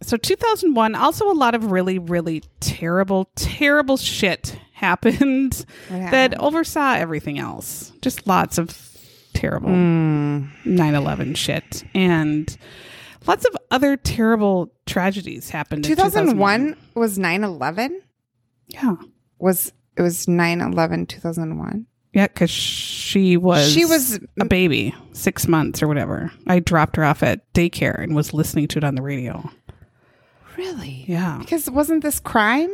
[0.03, 6.95] so 2001, also a lot of really, really terrible, terrible shit happened What that oversaw
[6.95, 7.93] everything else.
[8.03, 8.79] Just lots of
[9.33, 10.49] terrible Mm.
[10.67, 11.85] 9 11 shit.
[11.95, 12.55] And
[13.27, 18.01] lots of other terrible tragedies happened in 2001 was 9/11.
[18.69, 18.97] Yeah.
[19.39, 21.87] Was it was 9/11 2001?
[22.13, 26.33] Yeah, because she was She was- a baby, six months or whatever.
[26.47, 29.51] I dropped her off at daycare and was listening to it on the radio.
[30.57, 31.05] Really?
[31.07, 31.39] Yeah.
[31.39, 32.71] Because wasn't this crime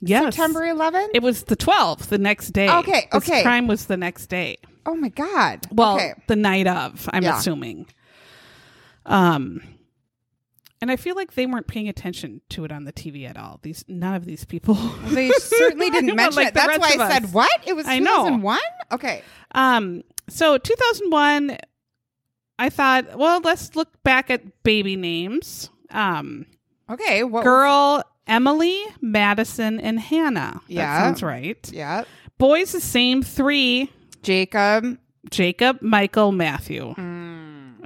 [0.00, 0.34] Yes.
[0.34, 1.10] September 11th?
[1.14, 2.68] It was the 12th, the next day.
[2.68, 3.42] Okay, This okay.
[3.42, 4.58] crime was the next day.
[4.84, 5.66] oh my god.
[5.72, 6.12] Well, okay.
[6.26, 7.38] the night of, I'm Yeah.
[7.38, 7.86] assuming.
[9.06, 9.62] Um,
[10.82, 13.60] and I feel like they weren't paying attention to it on the TV at all.
[13.62, 14.74] These none of these people.
[15.06, 16.54] They certainly didn't Well, mention like it.
[16.54, 17.32] That's why I said us.
[17.32, 17.60] what?
[17.66, 18.24] It was I know.
[18.24, 18.58] 2001?
[18.92, 19.22] Okay.
[19.52, 21.56] um, so 2001,
[22.58, 25.70] I thought, well, let's look back at baby names.
[25.90, 26.46] Um,
[26.90, 27.24] Okay.
[27.24, 30.60] What girl Emily, Madison, and Hannah.
[30.68, 30.86] Yeah.
[30.86, 31.70] that sounds right.
[31.72, 32.04] Yeah.
[32.38, 33.90] Boys, the same three.
[34.22, 34.98] Jacob.
[35.30, 36.94] Jacob, Michael, Matthew.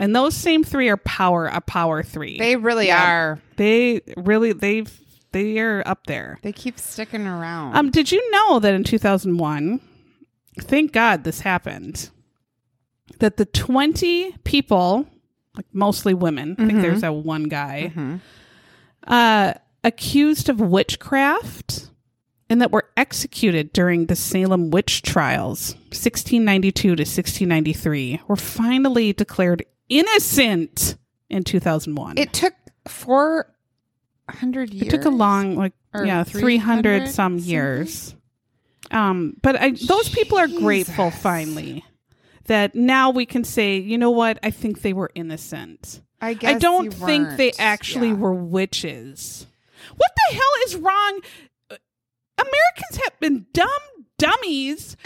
[0.01, 2.39] And those same three are power a power three.
[2.39, 3.05] They really Yeah.
[3.09, 3.41] are.
[3.57, 4.91] they really they've
[5.33, 6.39] they are up there.
[6.43, 7.77] They keep sticking around.
[7.77, 9.79] Um, did you know that in 2001,
[10.63, 12.11] thank God this happened,
[13.21, 15.07] that the 20 people,
[15.55, 17.93] like mostly women, I think there's that one guy,
[19.07, 19.53] uh,
[19.85, 21.91] accused of witchcraft
[22.49, 29.65] and that were executed during the Salem witch trials, 1692 to 1693, were finally declared
[29.91, 30.97] innocent
[31.29, 32.17] in 2001.
[32.19, 32.55] it took
[32.89, 33.53] four
[34.29, 34.87] hundred years.
[34.87, 37.45] It took a long, like, yeah, 300 some something?
[37.51, 38.15] years.
[38.91, 41.85] Um, but I, those people are grateful finally
[42.47, 44.39] that now we can say, you know what?
[44.43, 46.01] I think they were innocent.
[46.21, 48.15] I guess I don't think they actually Yeah.
[48.15, 49.47] were witches.
[49.97, 51.21] What the hell is wrong?
[51.71, 51.77] Uh,
[52.39, 53.69] Americans have been dumb
[54.19, 54.97] dummies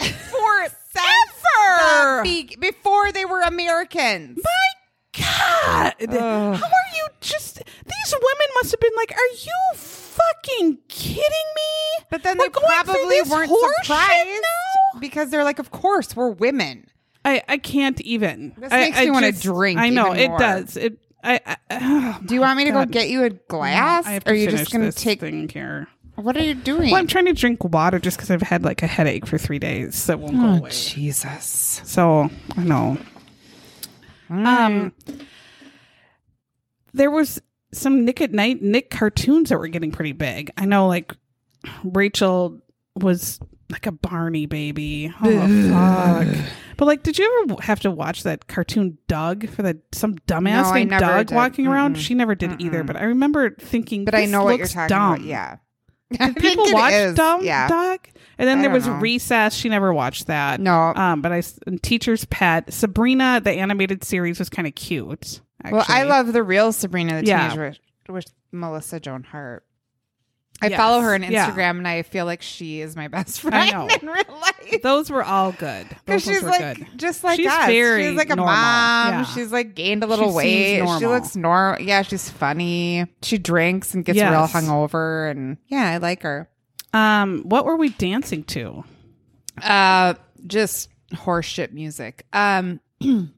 [0.97, 2.23] forever.
[2.23, 4.39] Be- before they were Americans.
[4.43, 7.55] My God, how are you just?
[7.57, 11.21] These women must have been like, "Are you fucking kidding
[11.55, 13.51] me?" But then We're they probably weren't
[13.85, 14.41] surprised
[14.99, 16.87] because they're like, of course, we're women.
[17.23, 18.53] I I can't even.
[18.57, 20.39] This I, makes I me wanna drink I know it more.
[20.39, 20.77] does.
[20.77, 20.97] It.
[21.23, 21.39] I.
[21.45, 24.05] I oh Do you want me to go get you a glass?
[24.05, 25.21] I have or are you just going to take?
[25.21, 25.87] thing here.
[26.15, 26.91] What are you doing?
[26.91, 29.59] Well, I'm trying to drink water just because I've had like a headache for three
[29.59, 30.69] days that won't go oh, away.
[30.69, 31.81] Jesus.
[31.83, 32.97] So I know.
[34.29, 34.93] Um,
[36.93, 37.41] there was
[37.73, 40.51] some Nick at Night Nick cartoons that were getting pretty big.
[40.57, 41.13] I know, like
[41.83, 42.61] Rachel
[42.95, 45.13] was like a Barney baby.
[45.21, 46.45] Oh fuck!
[46.77, 50.63] But like, did you ever have to watch that cartoon Doug for that some dumbass
[50.63, 51.35] No, named Doug did.
[51.35, 51.97] walking around?
[51.97, 52.01] Mm-mm.
[52.01, 52.83] She never did either.
[52.83, 52.87] Mm-mm.
[52.87, 55.13] But I remember thinking, but I know what you're talking dumb.
[55.15, 55.25] about.
[55.25, 55.57] Yeah.
[56.17, 57.15] Did people watch is.
[57.15, 57.67] Dumb Yeah.
[58.37, 58.93] And then I there was know.
[58.95, 59.53] Recess.
[59.55, 60.59] She never watched that.
[60.59, 60.93] No.
[60.95, 61.41] Um, but I
[61.81, 65.41] Teacher's Pet, Sabrina, the animated series was kind of cute.
[65.63, 65.77] Actually.
[65.77, 67.49] Well, I love the real Sabrina the Yeah.
[67.49, 69.65] Teenage Witch with Melissa Joan Hart.
[70.61, 70.77] I Yes.
[70.77, 71.49] follow her on Yeah.
[71.51, 74.81] Instagram, and I feel like she is my best friend in real life.
[74.81, 75.85] those were all good.
[76.05, 76.87] Because she's like good.
[76.97, 77.65] just like She's us.
[77.67, 78.55] very she's like a normal.
[78.55, 79.13] mom.
[79.13, 79.23] Yeah.
[79.25, 80.77] She's like gained a little She weight.
[80.99, 81.81] She looks normal.
[81.81, 83.05] Yeah, she's funny.
[83.21, 84.31] She drinks and gets Yes.
[84.31, 86.49] real hungover, and yeah, I like her.
[86.93, 88.85] Um, what were we dancing to?
[89.61, 90.13] Uh,
[90.47, 92.25] just horseshit music.
[92.31, 92.79] Um,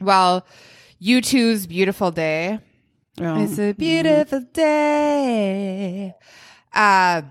[0.00, 0.46] well,
[1.00, 2.60] U 2's "Beautiful Day."
[3.20, 6.14] Oh, It's a beautiful day.
[6.74, 7.22] Uh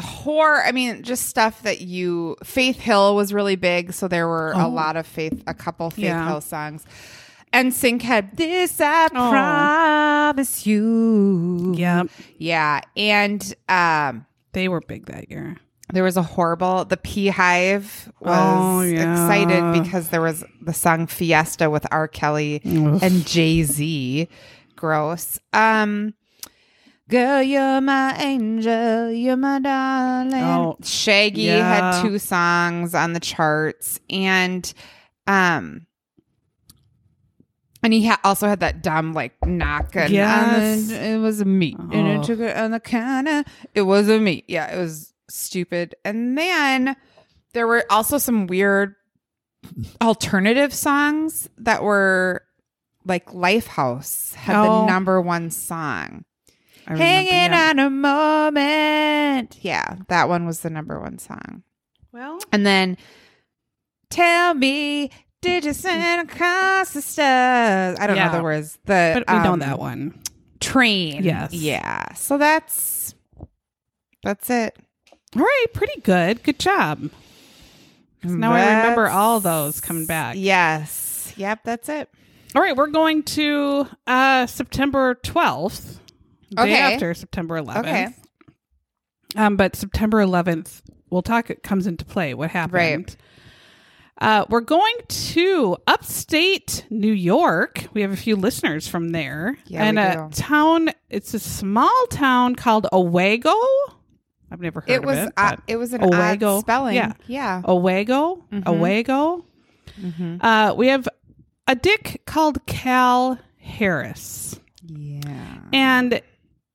[0.00, 4.52] horror, I mean, just stuff that you Faith Hill was really big, so there were
[4.52, 4.68] a Oh.
[4.68, 6.26] lot of Faith a couple Faith Yeah.
[6.28, 6.84] Hill songs.
[7.52, 9.30] NSYNC had this I Oh.
[9.30, 11.74] promise you.
[11.76, 12.80] Yep, Yeah.
[12.96, 15.56] And um they were big that year.
[15.92, 19.12] there was a horrible the P Hive was Oh, yeah.
[19.12, 22.08] excited because there was the song Fiesta with R.
[22.08, 22.98] Kelly Ugh.
[23.02, 24.28] and Jay Z.
[24.74, 25.38] Gross.
[25.52, 26.14] Um
[27.10, 30.34] Girl, you're my angel, you're my darling.
[30.34, 31.92] Oh, Shaggy yeah.
[31.92, 34.72] had two songs on the charts and
[35.26, 35.86] um
[37.82, 40.90] and he ha- also had that dumb like knock and Yes.
[40.90, 42.20] and it was a meat and Oh.
[42.20, 43.44] it took it on the counter.
[43.74, 44.44] It was a meat.
[44.48, 45.94] Yeah, it was stupid.
[46.06, 46.96] And then
[47.52, 48.94] there were also some weird
[50.00, 52.42] alternative songs that were
[53.04, 54.80] like Lifehouse had Oh.
[54.80, 56.24] the number one song.
[56.86, 57.70] I remember, Hanging yeah.
[57.70, 59.58] on a moment.
[59.62, 61.62] Yeah, that one was the number one song.
[62.12, 62.96] Well, And then
[64.10, 67.98] tell me, did you send across the stars?
[67.98, 68.28] I don't Yeah.
[68.30, 68.78] know the words.
[68.84, 70.20] The but we know um, that one.
[70.60, 71.22] train.
[71.24, 71.52] Yes.
[71.52, 72.12] Yeah.
[72.14, 73.14] So that's
[74.22, 74.76] that's it.
[75.36, 76.42] All right, pretty good.
[76.42, 77.10] Good job.
[78.22, 80.36] 'Cause now I remember all those coming back.
[80.38, 81.34] Yes.
[81.36, 82.08] Yep, that's it.
[82.54, 85.98] All right, we're going to uh September 12th,
[86.56, 86.94] day Okay.
[86.94, 87.78] after September 11th.
[87.80, 88.08] Okay.
[89.36, 91.50] Um, but September 11th, we'll talk.
[91.50, 92.34] It comes into play.
[92.34, 92.74] What happened?
[92.74, 93.16] Right.
[94.20, 97.86] Uh, we're going to upstate New York.
[97.92, 100.40] We have a few listeners from there, Yeah, and a do.
[100.40, 100.90] town.
[101.10, 103.54] It's a small town called Owego.
[104.52, 105.32] I've never heard It of was it.
[105.36, 106.58] uh, it was an Owego.
[106.58, 106.94] odd spelling.
[106.94, 107.14] Yeah.
[107.26, 107.62] Yeah.
[107.64, 108.62] Owego, Mhm.
[108.64, 109.44] Owego.
[110.00, 110.38] Mhm.
[110.44, 111.08] Uh, we have
[111.66, 115.58] a dick called Cal Harris, Yeah.
[115.72, 116.20] and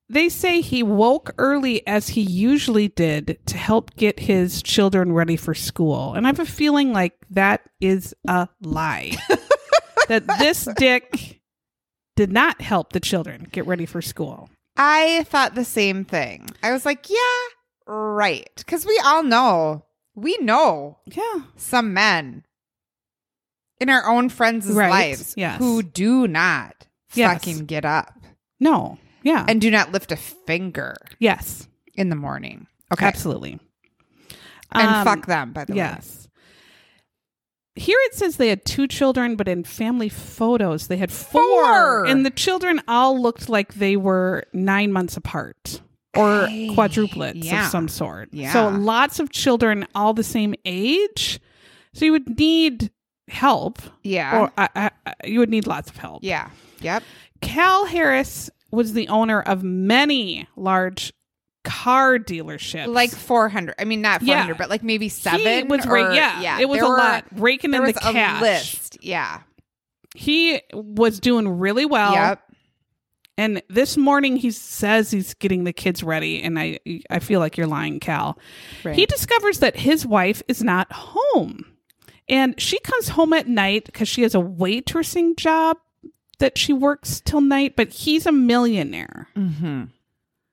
[0.10, 5.36] they say he woke early as he usually did to help get his children ready
[5.36, 6.14] for school.
[6.16, 9.12] And I have a feeling like that is a lie.
[10.08, 11.40] that this dick
[12.16, 14.50] did not help the children get ready for school.
[14.76, 16.50] I thought the same thing.
[16.64, 18.50] I was like, yeah, right.
[18.58, 21.42] Because we all know We know Yeah.
[21.56, 22.44] some men
[23.80, 25.60] in our own friends' Right, lives yes.
[25.60, 27.34] who do not Yes.
[27.34, 28.14] fucking get up
[28.60, 28.98] No.
[29.24, 29.46] Yeah.
[29.48, 31.68] and do not lift a finger yes.
[31.96, 32.68] in the morning.
[32.94, 33.06] Okay.
[33.06, 33.60] Absolutely.
[34.72, 35.78] And Um, fuck them, by the way.
[35.78, 36.28] Yes.
[37.76, 41.42] Here it says they had two children, but in family photos they had four.
[41.42, 42.06] Four!
[42.06, 45.82] And the children all looked like they were nine months apart
[46.16, 47.66] or quadruplets yeah.
[47.66, 48.30] of some sort.
[48.34, 48.52] Yeah.
[48.52, 51.40] So lots of children all the same age.
[51.94, 52.92] So you would need
[53.30, 53.80] help.
[54.04, 54.40] Yeah.
[54.42, 56.24] Or I, I, I- you would need lots of help.
[56.24, 56.50] yeah.
[56.82, 57.04] Yep.
[57.42, 61.12] Cal Harris was the owner of many large
[61.64, 62.88] car dealerships.
[62.88, 63.76] Like 400.
[63.78, 64.36] I mean, not Yeah.
[64.36, 65.40] 400, but like maybe seven.
[65.42, 68.42] He was or- ra- yeah, it was a were- lot raking in the cash.
[68.42, 68.98] list.
[69.02, 69.42] Yeah.
[70.16, 72.14] He was doing really well.
[72.14, 72.42] yep.
[73.38, 76.80] And this morning he says he's getting the kids ready, and I
[77.10, 78.38] I feel like you're lying, Cal.
[78.84, 78.96] Right.
[78.96, 81.64] He discovers that his wife is not home,
[82.28, 85.78] and she comes home at night because she has a waitressing job
[86.40, 87.76] that she works till night.
[87.76, 89.84] But he's a millionaire, mm-hmm.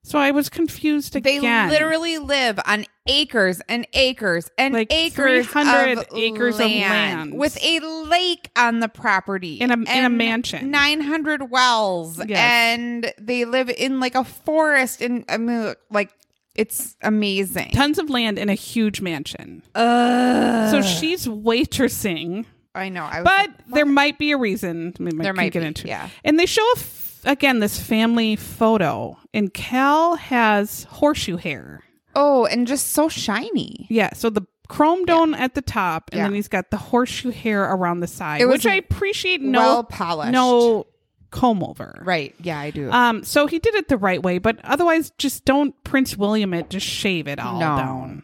[0.05, 1.43] so I was confused again.
[1.43, 7.35] They literally live on acres and acres and Like acres 300 of acres of land.
[7.39, 10.71] with a lake on the property In a- in a mansion.
[10.71, 12.39] 900 wells Yes.
[12.39, 16.11] and they live in like a forest and I mean like
[16.57, 17.71] it's amazing.
[17.73, 19.63] tons of land in a huge mansion.
[19.75, 20.71] Ugh.
[20.71, 22.47] So she's waitressing.
[22.77, 23.05] I know.
[23.05, 24.95] I was but like, there might be a reason.
[24.99, 25.89] I mean, There might get be, into it.
[25.89, 26.09] yeah.
[26.25, 31.83] And they show a f- again this family photo, and Cal has horseshoe hair.
[32.15, 33.87] oh, and just so shiny.
[33.91, 36.25] Yeah, so the chrome dome at the top, and Yeah.
[36.25, 39.41] then he's got the horseshoe hair around the side, It was which I appreciate.
[39.41, 40.33] No, well polished.
[40.33, 40.87] no
[41.31, 42.01] comb over.
[42.05, 42.35] Right.
[42.43, 42.91] Yeah, I do.
[42.91, 46.71] Um, so he did it the right way, but otherwise, just don't Prince William it.
[46.71, 47.77] Just shave it all No.
[47.77, 48.23] down.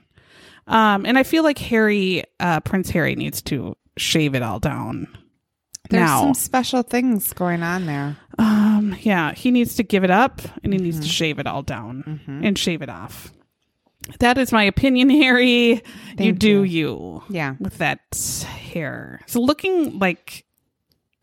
[0.66, 5.06] Um, and I feel like Harry, uh, Prince Harry, needs to shave it all down.
[5.90, 6.20] There's now.
[6.20, 8.16] some special things going on there.
[8.38, 11.02] Um, yeah, he needs to give it up and he needs Mm-hmm.
[11.04, 13.30] to shave it all down and shave it off.
[14.20, 15.82] That is my opinion, Harry.
[16.18, 17.22] you do you.
[17.28, 17.56] Yeah.
[17.60, 18.00] With that
[18.46, 19.20] hair.
[19.24, 20.44] It's looking like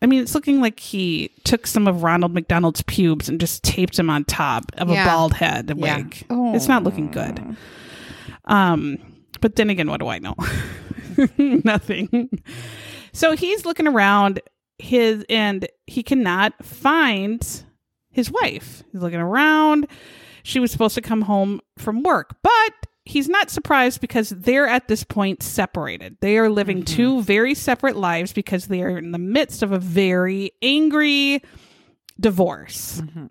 [0.02, 3.96] I mean, it's looking like he took some of Ronald McDonald's pubes and just taped
[3.96, 5.02] them on top of Yeah.
[5.04, 5.96] a bald head Yeah.
[5.98, 6.24] wig.
[6.30, 7.56] It's not looking good.
[8.46, 8.96] Um,
[9.40, 10.34] but then again, what do I know?
[11.38, 12.30] Nothing.
[13.12, 14.40] So he's looking around
[14.78, 17.64] his and he cannot find
[18.10, 18.82] his wife.
[18.92, 19.86] He's looking around.
[20.42, 22.72] She was supposed to come home from work, but
[23.04, 26.16] he's not surprised because they're at this point separated.
[26.20, 26.96] They are living mm-hmm.
[26.96, 31.42] two very separate lives because they are in the midst of a very angry
[32.18, 33.00] divorce.
[33.00, 33.26] Mm-hmm.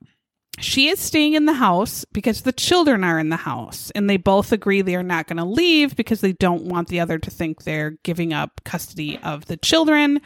[0.61, 4.17] She is staying in the house because the children are in the house, and they
[4.17, 7.31] both agree they are not going to leave because they don't want the other to
[7.31, 10.21] think they're giving up custody of the children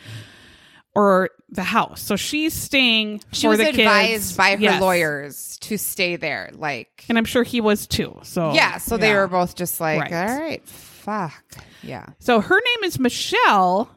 [0.96, 2.02] or the house.
[2.02, 4.38] So she's staying She for was advised kids.
[4.38, 4.82] by her Yes.
[4.82, 6.52] lawyers to stay there.
[6.54, 8.20] Like, and I'm sure he was too.
[8.24, 8.78] So yeah.
[8.78, 10.14] So they were both just like, Right.
[10.14, 11.44] all right, fuck.
[11.82, 12.06] Yeah.
[12.20, 13.90] So her name is Michelle.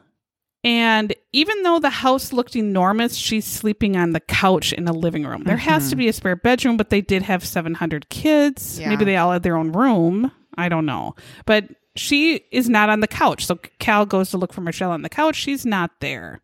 [0.63, 5.25] And even though the house looked enormous, she's sleeping on the couch in the living
[5.25, 5.43] room.
[5.43, 5.99] There has to mm-hmm.
[5.99, 8.79] be a spare bedroom, but they did have 700 kids.
[8.79, 8.89] Yeah.
[8.89, 10.31] Maybe they all had their own room.
[10.57, 11.15] I don't know.
[11.45, 13.45] But she is not on the couch.
[13.45, 15.35] So Cal goes to look for Michelle on the couch.
[15.35, 16.41] She's not there.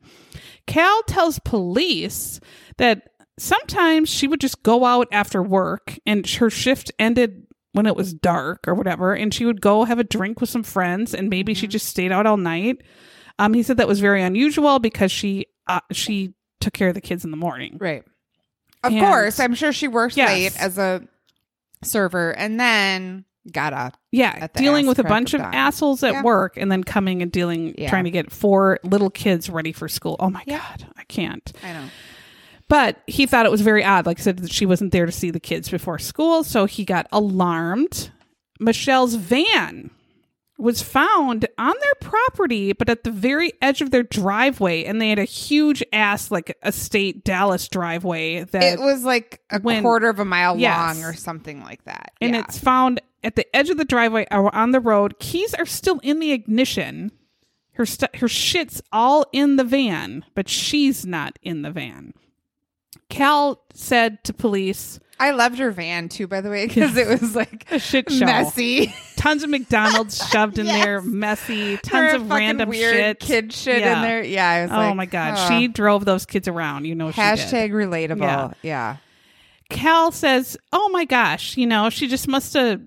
[0.68, 2.40] Cal tells police
[2.78, 7.96] that sometimes she would just go out after work and her shift ended when it
[7.96, 11.30] was dark or whatever and she would go have a drink with some friends and
[11.30, 11.72] maybe she mm-hmm.
[11.72, 12.82] just stayed out all night
[13.40, 17.02] um he said that was very unusual because she uh, she took care of the
[17.02, 18.04] kids in the morning Right.
[18.84, 19.40] Of And- course.
[19.40, 20.30] I'm sure she worked Yes.
[20.30, 21.02] late as a
[21.84, 23.98] server and then got up.
[24.12, 26.22] yeah dealing with a bunch of assholes at Yeah.
[26.24, 27.90] work and then coming and dealing Yeah.
[27.90, 30.60] trying to get four little kids ready for school oh my Yeah.
[30.60, 31.86] god i can't I know.
[32.70, 34.06] But he thought it was very odd.
[34.08, 36.44] Like I said, that she wasn't there to see the kids before school.
[36.46, 38.10] So he got alarmed.
[38.60, 39.92] Michelle's van
[40.64, 44.84] was found on their property, but at the very edge of their driveway.
[44.86, 49.60] And they had a huge ass, like estate Dallas driveway that, It was like a
[49.60, 50.78] when- quarter of a mile Yes.
[50.98, 52.12] long or something like that.
[52.22, 52.40] and yeah.
[52.42, 55.20] it's found at the edge of the driveway or on the road.
[55.20, 57.12] Keys are still in the ignition.
[57.74, 62.14] Her st- her shit's all in the van, but she's not in the van.
[63.14, 67.36] Cal said to police, I loved her van too, by the way, because it was
[67.36, 68.26] like a shit show.
[68.26, 68.92] messy.
[69.18, 73.20] Tons of McDonald's shoved in there, messy, tons were of random weird shit.
[73.20, 73.98] kid shit Yeah.
[73.98, 74.24] in there.
[74.24, 75.48] Yeah, I was Oh like, my god, huh.
[75.48, 76.86] she drove those kids around.
[76.86, 77.38] You know, she did.
[77.40, 78.20] hashtag relatable.
[78.22, 78.54] Yeah.
[78.64, 78.98] Yeah.
[79.70, 82.82] Cal says, "Oh my gosh, you know, she just must have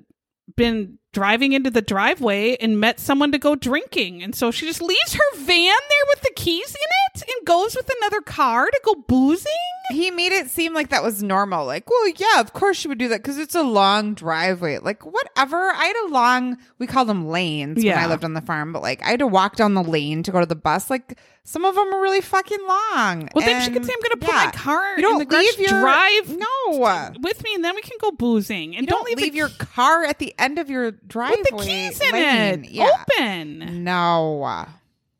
[0.56, 4.22] been driving into the driveway and met someone to go drinking.
[4.22, 6.76] And so she just leaves her van there with the keys in
[7.14, 9.52] it and goes with another car to go boozing.
[9.90, 11.64] He made it seem like that was normal.
[11.64, 14.78] Like, well, yeah, of course she would do that because it's a long driveway.
[14.78, 15.56] Like, whatever.
[15.56, 18.82] I had a long, we called them lanes when I lived on the farm, but
[18.82, 20.90] like, I had to walk down the lane to go to the bus.
[20.90, 23.28] Like, some of them are really fucking long.
[23.32, 24.44] Well, then she could say, I'm going to put yeah.
[24.46, 27.82] my car You don't in the leave your drive No, with me and then we
[27.82, 28.76] can go boozing.
[28.76, 31.66] And you don't, leave, the, your car at the end of your driveway with the
[31.66, 32.64] keys in lane.
[32.64, 33.04] it Yeah.
[33.18, 33.84] open.
[33.84, 34.66] No.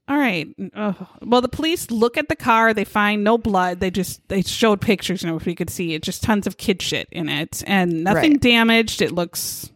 [0.09, 0.47] All right.
[0.75, 1.07] Ugh.
[1.23, 2.73] Well, the police look at the car.
[2.73, 3.81] They find no blood.
[3.81, 6.81] They just they showed pictures, and if we could see it, just tons of kid
[6.81, 8.41] shit in it, and nothing Right.
[8.41, 9.03] damaged.
[9.03, 9.71] It looks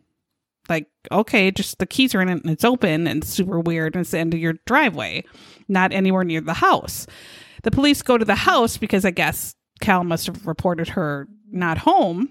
[0.69, 3.97] like okay, just the keys are in it and it's open and it's super weird.
[3.97, 5.25] And it's the end of your driveway,
[5.69, 7.07] not anywhere near the house.
[7.65, 11.79] The police go to the house because I guess Cal must have reported her not
[11.79, 12.29] home.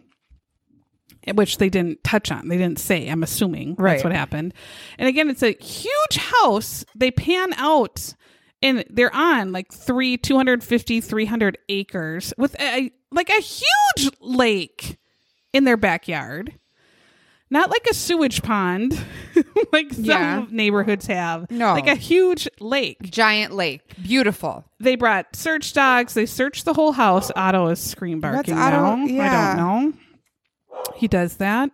[1.36, 2.48] Which they didn't touch on.
[2.48, 3.08] They didn't say.
[3.08, 3.94] I'm assuming Right.
[3.94, 4.54] that's what happened.
[4.98, 6.86] And again, it's a huge house.
[6.96, 8.14] They pan out
[8.62, 14.98] and they're on like three 250 300 acres with a like a huge lake
[15.54, 16.54] in their backyard
[17.52, 18.92] not like a sewage pond
[19.74, 20.46] like some Yeah.
[20.52, 21.74] neighborhoods have No.
[21.74, 23.82] like a huge lake Giant lake.
[24.04, 24.66] Beautiful.
[24.80, 28.96] they brought search dogs they searched the whole house otto is scream barking Otto?
[28.98, 29.54] now Yeah.
[29.54, 29.58] i don't
[29.92, 29.94] know
[30.96, 31.70] he does that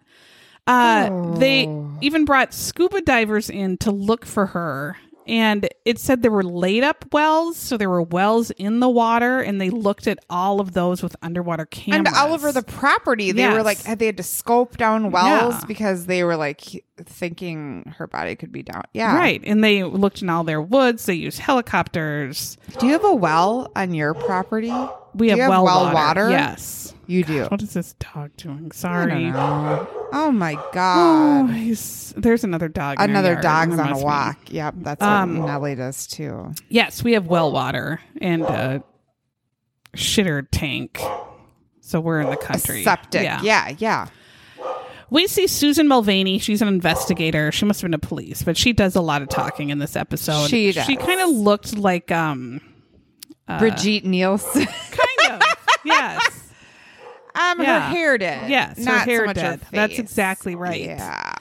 [0.68, 1.98] uh, they Oh.
[2.02, 4.98] even brought scuba divers in to look for her
[5.28, 9.40] and it said there were laid up wells so there were wells in the water
[9.42, 13.32] and they looked at all of those with underwater cameras And all over the property,
[13.32, 15.66] they were like, they had to scope down wells Yeah.
[15.68, 18.84] because they were like thinking her body could be down.
[18.94, 19.16] Yeah.
[19.18, 23.14] right and they looked in all their woods they used helicopters Do you have a
[23.14, 24.74] well on your property?
[25.14, 25.96] we have you have well, well water.
[26.26, 26.30] water?
[26.30, 27.46] yes You do.
[27.48, 29.30] what is this dog doing sorry.
[29.36, 31.48] Oh my Oh, God.
[31.52, 32.96] he's there's another dog.
[33.00, 34.38] Another dog's on a must be- walk.
[34.48, 34.74] Yep.
[34.78, 36.54] That's Um, what Nellie does too.
[36.70, 38.84] Yes, we have well water and a
[39.96, 41.02] shitter tank.
[41.82, 42.84] So we're in the country.
[42.84, 43.24] Septic.
[43.24, 43.74] Yeah.
[43.78, 44.08] yeah.
[45.10, 46.40] We see Susan Mulvaney.
[46.40, 47.52] She's an investigator.
[47.52, 49.96] She must have been a police, but she does a lot of talking in this
[49.96, 50.48] episode.
[50.50, 50.86] She does.
[50.86, 52.62] She kind of looked like um
[53.60, 54.66] Brigitte Nielsen.
[54.66, 55.48] kind of.
[55.86, 56.52] yes.
[57.36, 57.82] um, Yeah.
[57.82, 58.50] her hair did.
[58.50, 59.62] Yes, her Not hair so much her did.
[59.72, 60.82] That's exactly right.
[60.82, 61.34] Yeah.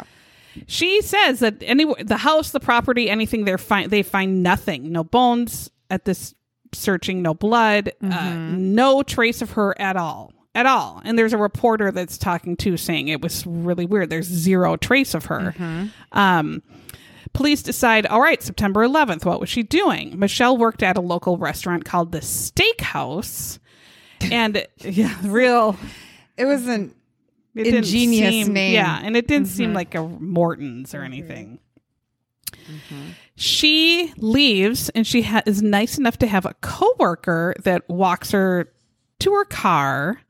[0.67, 4.93] She says that anywhere the house, the property, anything they're find they find nothing.
[4.93, 6.35] No bones at this
[6.73, 8.75] searching, no blood, uh, Mm-hmm.
[8.75, 10.33] no trace of her at all.
[10.55, 11.03] At all.
[11.05, 14.11] And there's a reporter that's talking to saying it was really weird.
[14.11, 15.55] There's zero trace of her.
[15.59, 15.87] Mm-hmm.
[16.13, 16.63] Um
[17.33, 20.17] Police decide, all right, September 11th, what was she doing?
[20.17, 23.59] Michelle worked at a local restaurant called the Steakhouse.
[24.31, 25.77] And yeah, real
[26.37, 26.95] It was an
[27.57, 28.69] it didn't Ingenious seem- name.
[28.71, 28.75] Mm-hmm.
[28.75, 31.59] Yeah, and it didn't seem like a Morton's or anything.
[33.37, 38.73] She leaves, and she ha- is nice enough to have a coworker that walks her
[39.21, 40.21] to her car.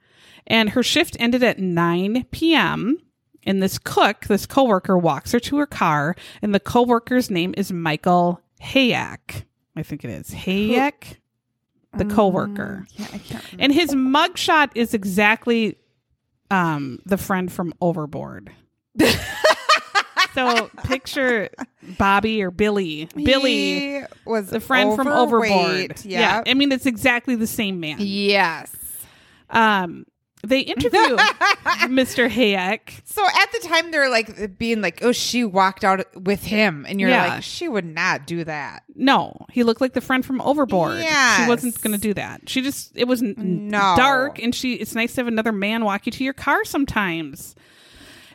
[0.46, 2.98] And her shift ended at 9 p.m.
[3.44, 7.72] And this cook, this coworker, walks her to her car, and the coworker's name is
[7.72, 9.44] Michael Hayak.
[9.76, 11.16] I think it is Hayak,
[11.96, 12.86] the coworker.
[12.92, 13.56] yeah, I can't remember.
[13.62, 15.76] And his mugshot is exactly
[16.50, 18.50] um the friend from Overboard.
[20.34, 21.48] so picture
[21.98, 23.08] Bobby or Billy.
[23.14, 25.48] Billy, He was the friend from Overboard.
[25.50, 26.04] overweight.
[26.04, 26.20] Yeah.
[26.20, 26.50] Yeah.
[26.50, 27.96] I mean it's exactly the same man.
[28.00, 28.74] Yes.
[29.50, 30.06] Um
[30.46, 30.98] they interview
[31.88, 32.28] Mr.
[32.28, 33.00] Hayek.
[33.04, 37.00] So at the time they're like being like, "Oh, she walked out with him," and
[37.00, 37.26] you're Yeah.
[37.28, 40.98] like, "She would not do that." No, he looked like the friend from Overboard.
[40.98, 42.48] Yeah, She wasn't going to do that.
[42.48, 43.34] She just it was n-
[43.68, 43.94] No.
[43.96, 47.54] dark and she it's nice to have another man walk you to your car sometimes.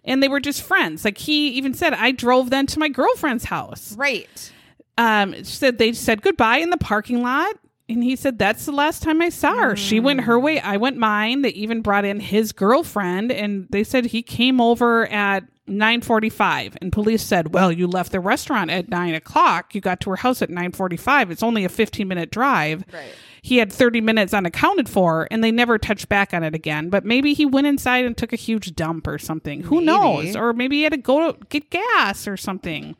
[0.05, 1.03] And they were just friends.
[1.05, 3.95] Like he even said I drove then to my girlfriend's house.
[3.97, 4.51] Right.
[4.97, 7.55] Um she said they said goodbye in the parking lot
[7.89, 9.75] and he said that's the last time I saw her.
[9.75, 11.41] She went her way, I went mine.
[11.41, 16.91] They even brought in his girlfriend and they said he came over at 945 and
[16.91, 19.73] police said well you left the restaurant at 9 o'clock.
[19.75, 22.83] You got to her house at 945 it's only a 15 minute drive.
[22.93, 23.11] Right.
[23.41, 26.89] he had 30 minutes unaccounted for and they never touched back on it again.
[26.89, 29.61] But maybe he went inside and took a huge dump or something.
[29.61, 29.85] Who Maybe.
[29.85, 30.35] knows?
[30.35, 32.95] Or maybe he had to go to get gas or something.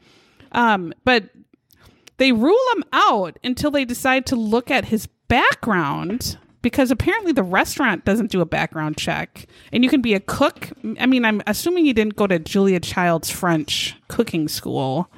[0.52, 1.26] Um but
[2.20, 7.44] they rule him out until they decide to look at his background because apparently the
[7.44, 9.48] restaurant doesn't do a background check.
[9.72, 10.70] And you can be a cook.
[11.00, 15.10] I mean i'm assuming he didn't go to julia child's french cooking school.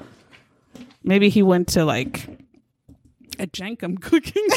[1.03, 2.27] Maybe he went to like
[3.39, 4.47] a jenkum cooking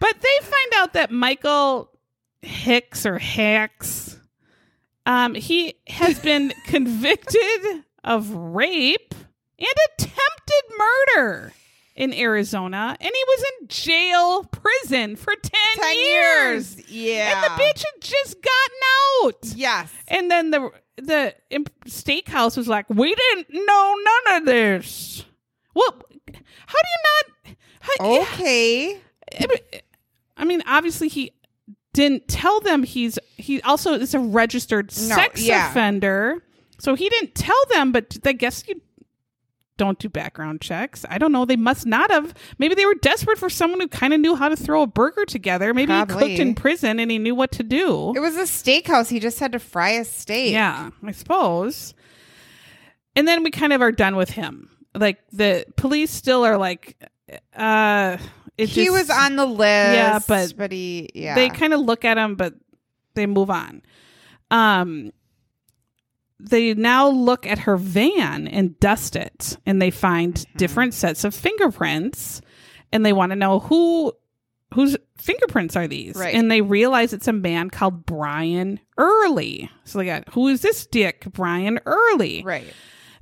[0.00, 1.90] but they find out that michael
[2.42, 4.18] hicks or hacks
[5.06, 9.14] Um, he has been convicted of rape
[9.60, 11.52] and attempted murder
[11.96, 16.76] in Arizona, and he was in jail, prison for 10, 10 years.
[16.76, 16.90] years.
[16.90, 17.34] Yeah.
[17.34, 19.54] And the bitch had just gotten out.
[19.56, 19.92] Yes.
[20.08, 21.34] And then the the
[21.86, 23.94] steakhouse was like, "We didn't know
[24.26, 25.24] none of this."
[25.74, 26.02] Well,
[26.66, 27.02] how do you
[27.46, 27.56] not?
[27.80, 28.98] How, Okay.
[30.36, 31.32] I mean, obviously he
[31.92, 35.70] didn't tell them he's he also is a registered No, sex yeah.
[35.70, 36.42] offender,
[36.78, 37.92] so he didn't tell them.
[37.92, 38.80] But I guess you
[39.80, 41.06] don't do background checks.
[41.08, 41.46] I don't know.
[41.46, 42.34] They must not have.
[42.58, 45.24] Maybe they were desperate for someone who kind of knew how to throw a burger
[45.24, 45.72] together.
[45.72, 48.12] Maybe he cooked in prison and he knew what to do.
[48.14, 49.08] It was a steakhouse.
[49.08, 50.52] He just had to fry a steak.
[50.52, 51.94] Yeah, I suppose.
[53.16, 54.68] And then we kind of are done with him.
[54.94, 57.02] Like the police still are like,
[57.56, 58.18] uh,
[58.58, 59.94] it he just- was on the list.
[59.94, 61.36] Yeah, but but he yeah.
[61.36, 62.52] they kind of look at him, but
[63.14, 63.80] they move on.
[64.50, 65.12] Um,
[66.42, 70.58] they now look at her van and dust it, and they find Mm-hmm.
[70.58, 72.40] different sets of fingerprints,
[72.92, 74.12] and they want to know who
[74.74, 76.32] whose fingerprints are these, Right.
[76.34, 79.68] and they realize it's a man called Brian Earley.
[79.84, 82.42] So they got who is this dick, Brian Earley?
[82.44, 82.72] right.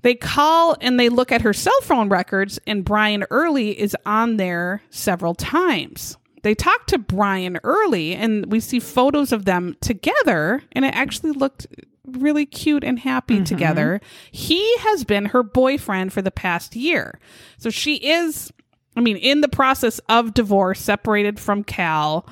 [0.03, 4.37] They call and they look at her cell phone records, and Brian Earley is on
[4.37, 6.18] there several times.
[6.43, 11.33] They talk to Brian Earley, and we see photos of them together, and it actually
[11.33, 11.67] looked
[12.07, 13.45] really cute and happy mm-hmm.
[13.45, 14.01] together.
[14.31, 17.19] He has been her boyfriend for the past year.
[17.59, 18.53] So she is,
[18.97, 22.27] I mean, in the process of divorce, separated from Cal.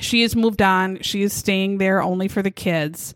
[0.00, 1.00] She has moved on.
[1.02, 3.14] She is staying there only for the kids.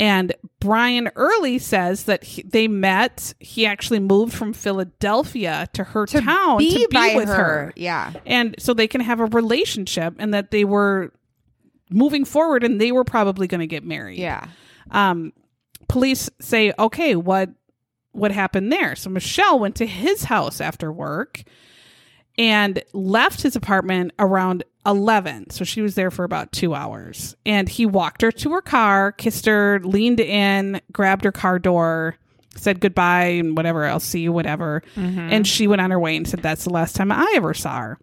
[0.00, 3.34] And Brian Earley says that he, they met.
[3.40, 7.34] He actually moved from Philadelphia to her To town be, to be with her.
[7.34, 7.72] her.
[7.74, 8.12] Yeah.
[8.24, 11.12] And so they can have a relationship and that they were
[11.90, 14.18] moving forward and they were probably going to get married.
[14.18, 14.46] Yeah.
[14.90, 15.32] Um,
[15.88, 17.50] police say, okay, what
[18.12, 18.96] what happened there?
[18.96, 21.42] So Michelle went to his house after work
[22.36, 25.50] and left his apartment around 11.
[25.50, 27.36] So she was there for about two hours.
[27.46, 32.16] And he walked her to her car, kissed her, leaned in, grabbed her car door,
[32.56, 34.82] said goodbye and whatever, I'll see you, whatever.
[34.96, 35.18] Mm-hmm.
[35.20, 37.78] And she went on her way and said, that's the last time I ever saw
[37.80, 37.98] her.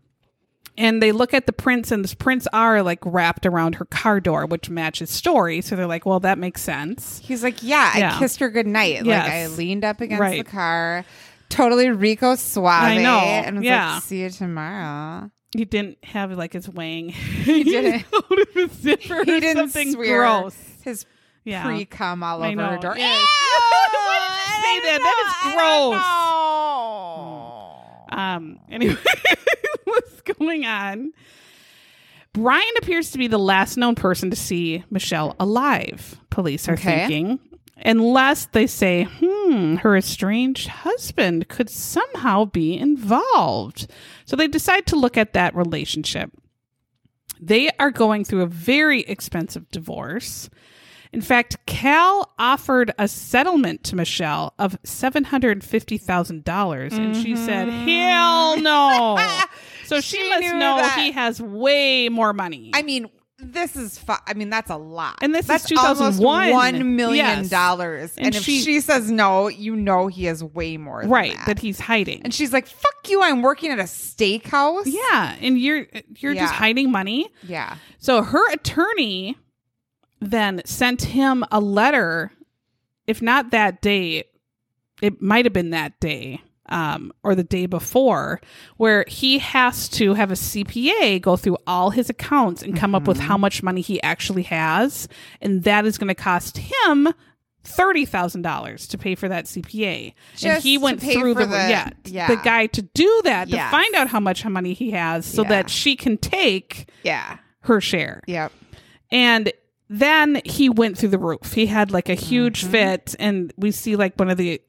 [0.78, 4.20] And they look at the prints, and the prints are like wrapped around her car
[4.20, 5.62] door, which matches story.
[5.62, 7.22] So they're like, well, that makes sense.
[7.24, 8.20] He's like, yeah, I Yeah.
[8.20, 9.06] kissed her goodnight.
[9.06, 10.44] Like I leaned up against Right.
[10.46, 11.06] the car.
[11.48, 12.84] Totally Rico Suave.
[12.84, 13.20] I know.
[13.20, 13.94] And was Yeah.
[13.94, 15.32] like, see you tomorrow.
[15.58, 17.10] He didn't have like his wang.
[17.46, 18.06] He didn't.
[18.14, 19.24] out of his zipper.
[19.24, 20.56] He didn't something swear gross.
[20.84, 21.06] his
[21.44, 21.64] Yeah.
[21.64, 22.68] pre cum all I over know.
[22.70, 22.96] her door.
[22.98, 23.20] Yes.
[23.22, 23.28] Ew!
[23.94, 25.00] Why did you say that?
[25.02, 25.34] That is
[28.10, 28.20] gross.
[28.20, 28.60] Um.
[28.72, 28.98] Anyway,
[29.86, 31.12] what's going on?
[32.34, 36.20] Brian appears to be the last known person to see Michelle alive.
[36.30, 37.08] Police are Okay.
[37.08, 37.40] thinking,
[37.78, 43.88] unless they say, "Hmm, her estranged husband could somehow be involved."
[44.26, 46.32] So they decide to look at that relationship.
[47.40, 50.50] They are going through a very expensive divorce.
[51.12, 59.18] In fact, Cal offered a settlement to Michelle of $750,000 and she said, "Hell no."
[59.86, 61.00] so she, She must know that.
[61.00, 62.72] he has way more money.
[62.74, 63.08] I mean,
[63.38, 65.18] this is fu- I mean, that's a lot.
[65.22, 66.54] And this is 2001.
[66.54, 67.50] almost one million Yes.
[67.50, 68.14] dollars.
[68.18, 71.02] And And, if she- she, says no, you know he has way more.
[71.02, 71.46] Than right, that.
[71.48, 72.22] that he's hiding.
[72.24, 73.22] and she's like, "Fuck you!
[73.22, 75.86] I'm working at a steakhouse." yeah, and you're
[76.18, 77.30] you're just hiding money.
[77.44, 77.76] yeah.
[77.98, 79.38] So her attorney
[80.22, 82.32] then sent him a letter,
[83.06, 84.24] if not that day,
[85.02, 88.42] it might have been that day um, or the day before,
[88.78, 93.08] where he has to have a CPA go through all his accounts and come up
[93.08, 93.28] with Mm-hmm.
[93.28, 95.08] how much money he actually has.
[95.42, 97.10] And that is going to cost him.
[97.64, 100.14] Thirty thousand dollars to pay for that CPA,
[100.44, 102.28] and he went through the, the- yeah, yeah.
[102.28, 103.66] the guy to do that Yes.
[103.66, 105.50] to find out how much money he has, so Yeah.
[105.50, 107.38] that she can take Yeah.
[107.62, 108.22] her share.
[108.28, 108.52] Yep.
[109.10, 109.52] And
[109.90, 111.54] then he went through the roof.
[111.54, 112.72] He had like a huge Mm-hmm.
[112.72, 114.62] fit, and we see like one of the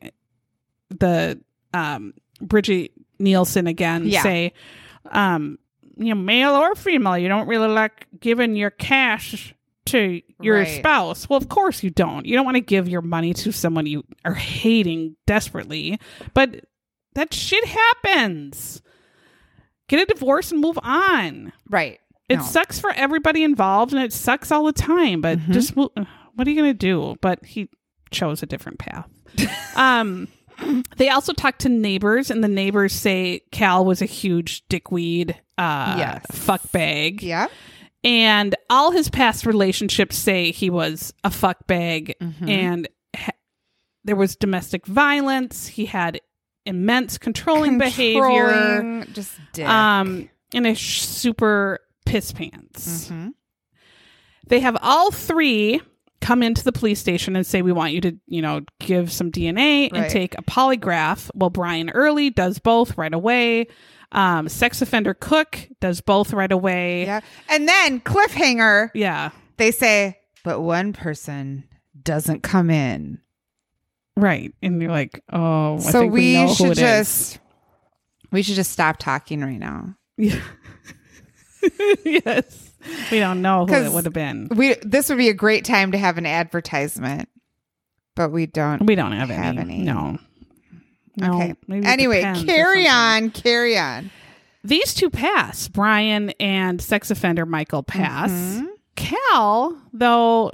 [0.88, 1.38] the
[1.76, 4.22] um Brigitte Nielsen again Yeah.
[4.22, 4.52] say,
[5.10, 5.58] um,
[5.96, 9.54] you know, male or female, you don't really like giving your cash
[9.86, 10.78] to your Right.
[10.78, 11.28] spouse.
[11.28, 12.26] Well, of course you don't.
[12.26, 15.98] You don't want to give your money to someone you are hating desperately,
[16.34, 16.66] but
[17.14, 18.82] that shit happens.
[19.88, 21.52] Get a divorce and move on.
[21.70, 22.00] Right.
[22.28, 22.42] It No.
[22.42, 25.52] sucks for everybody involved and it sucks all the time, but Mm-hmm.
[25.52, 27.16] just what are you going to do?
[27.22, 27.68] But he
[28.10, 29.08] chose a different path.
[29.76, 30.28] um
[30.96, 35.94] they also talk to neighbors and the neighbors say Cal was a huge dickweed uh
[35.98, 36.24] Yes.
[36.32, 37.22] fuck bag.
[37.22, 37.48] Yeah.
[38.04, 42.48] And all his past relationships say he was a fuck bag Mm-hmm.
[42.48, 43.30] and ha-
[44.04, 45.66] there was domestic violence.
[45.66, 46.20] He had
[46.64, 48.20] immense controlling, behavior.
[48.22, 49.66] Controlling, just dick.
[49.68, 53.08] Um, and a sh- super piss pants.
[53.08, 53.32] Mhm.
[54.46, 55.80] They have all three
[56.20, 59.30] come into the police station and say, We want you to, you know, give some
[59.30, 60.10] DNA and Right.
[60.10, 61.30] take a polygraph.
[61.34, 63.66] Well, Brian Earley does both right away.
[64.12, 67.04] Um, sex offender Cook does both right away.
[67.06, 67.20] Yeah.
[67.48, 69.30] And then cliffhanger, Yeah.
[69.56, 71.64] they say, but one person
[72.02, 73.18] doesn't come in.
[74.16, 74.54] Right.
[74.62, 77.38] And you're like, Oh, I so think we, we, should it is." just
[78.32, 79.96] we should just stop talking right now.
[80.16, 80.40] Yeah.
[82.04, 82.65] yes.
[83.10, 84.48] We don't know who it would have been.
[84.50, 87.28] We this would be a great time to have an advertisement,
[88.16, 88.84] but we don't.
[88.84, 89.74] We don't have, Have any.
[89.74, 89.82] any.
[89.84, 90.18] No.
[91.16, 91.34] No.
[91.36, 91.54] okay.
[91.70, 94.10] Anyway, carry on, carry on.
[94.64, 95.68] These two pass.
[95.68, 98.30] Brian and sex offender Michael pass.
[98.30, 98.66] Mhm.
[98.96, 100.50] Cal, though,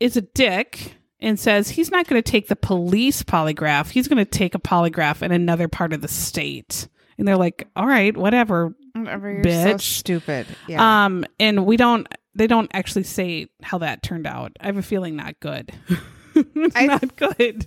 [0.00, 3.88] is a dick and says he's not going to take the police polygraph.
[3.90, 6.88] He's going to take a polygraph in another part of the state.
[7.16, 8.74] And they're like, all right, whatever.
[9.04, 9.80] Whatever, you're so Bitch.
[9.80, 10.46] stupid.
[10.68, 11.04] Yeah.
[11.04, 14.52] Um, and we don't, they don't actually say how that turned out.
[14.60, 15.72] I have a feeling not good.
[16.74, 17.66] I- not good.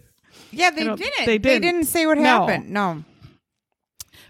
[0.52, 1.00] yeah, they didn't.
[1.00, 1.62] they They didn't.
[1.62, 2.24] didn't, say what No.
[2.48, 2.70] happened.
[2.72, 3.04] No.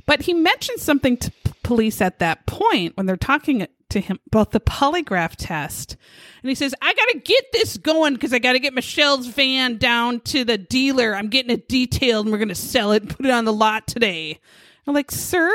[0.06, 4.20] But he mentioned something to p- police at that point when they're talking to him
[4.28, 5.96] about the polygraph test.
[6.44, 9.28] And he says, I got to get this going because I got to get Michelle's
[9.28, 11.16] van down to the dealer.
[11.16, 13.54] I'm getting it detailed and we're going to sell it and put it on the
[13.54, 14.40] lot today.
[14.86, 15.52] I'm like, sir,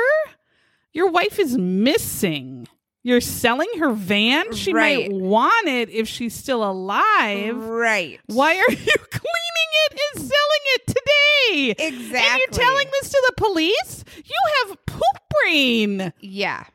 [0.93, 2.67] your wife is missing.
[3.03, 4.53] You're selling her van?
[4.53, 5.09] She Right.
[5.09, 7.57] might want it if she's still alive.
[7.57, 8.19] Right.
[8.27, 8.75] Why are you
[9.11, 11.85] cleaning it and selling it today?
[11.87, 12.19] Exactly.
[12.19, 14.03] And you're telling this to the police?
[14.17, 15.01] You have poop
[15.43, 16.13] brain.
[16.19, 16.65] Yeah.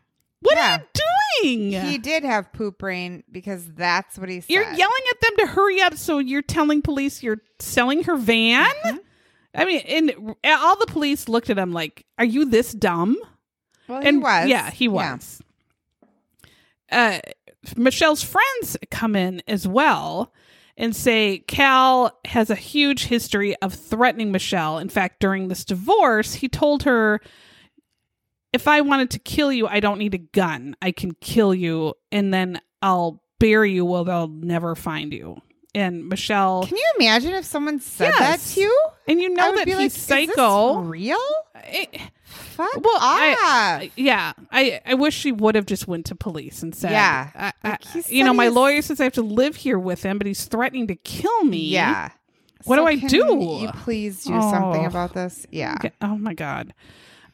[0.41, 0.77] What Yeah.
[0.79, 0.81] are
[1.45, 1.85] you doing?
[1.87, 4.51] He did have poop brain because that's what he said.
[4.51, 8.67] you're yelling at them to hurry up, so you're telling police you're selling her van?
[8.85, 8.97] Mm-hmm.
[9.55, 13.17] I mean, and all the police looked at him like, Are you this dumb?
[13.89, 14.49] Well, he and was.
[14.49, 15.43] Yeah, he was.
[16.91, 17.19] Uh,
[17.77, 20.33] Michelle's friends come in as well
[20.77, 24.79] and say Cal has a huge history of threatening Michelle.
[24.79, 27.21] In fact, during this divorce, he told her,
[28.53, 30.77] If I wanted to kill you, I don't need a gun.
[30.83, 35.41] I can kill you, and then I'll bury you where they'll never find you.
[35.77, 38.19] And Michelle, Can you imagine if someone said Yes.
[38.19, 38.81] that to you?
[39.09, 40.03] and you know that he's like, "Is this
[40.35, 40.79] psycho.
[40.81, 41.19] real?
[42.25, 43.03] Fuck Well, off.
[43.03, 47.31] I, yeah, I, I wish she would have just went to police and said, Yeah.
[47.35, 50.19] I, I- Like, you know, my lawyer says I have to live here with him,
[50.19, 51.69] but he's threatening to kill me.
[51.69, 52.11] yeah.
[52.65, 53.59] What do I do?
[53.61, 54.89] You please do something Oh.
[54.89, 55.47] about this.
[55.51, 55.75] Yeah.
[55.79, 55.93] Okay.
[56.01, 56.75] Oh my god.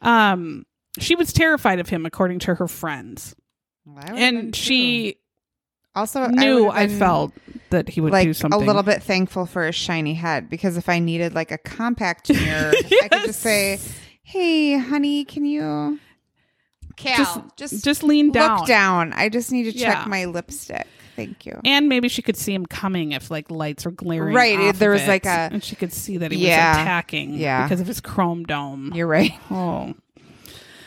[0.03, 0.66] Um,
[0.99, 3.34] she was terrified of him, according to her friends,
[3.86, 5.16] Well, and she
[5.95, 7.32] also I knew would've I felt
[7.70, 10.76] that he would like do something a little bit thankful for his shiny head because
[10.76, 12.72] if I needed like a compact mirror,
[13.03, 13.78] I could just say,
[14.22, 15.99] "Hey, honey, can you?"
[16.97, 18.59] Cal, Just- just Just lean down.
[18.59, 19.12] look down.
[19.14, 20.05] I just need to check Yeah.
[20.07, 20.86] my lipstick.
[21.16, 21.59] Thank you.
[21.64, 24.34] And maybe she could see him coming if like lights were glaring.
[24.34, 26.70] Right, off there of was it, like a- and she could see that he Yeah.
[26.72, 27.34] was attacking.
[27.34, 27.64] Yeah.
[27.64, 28.93] because of his chrome dome.
[28.95, 29.32] You're right.
[29.51, 29.95] Oh.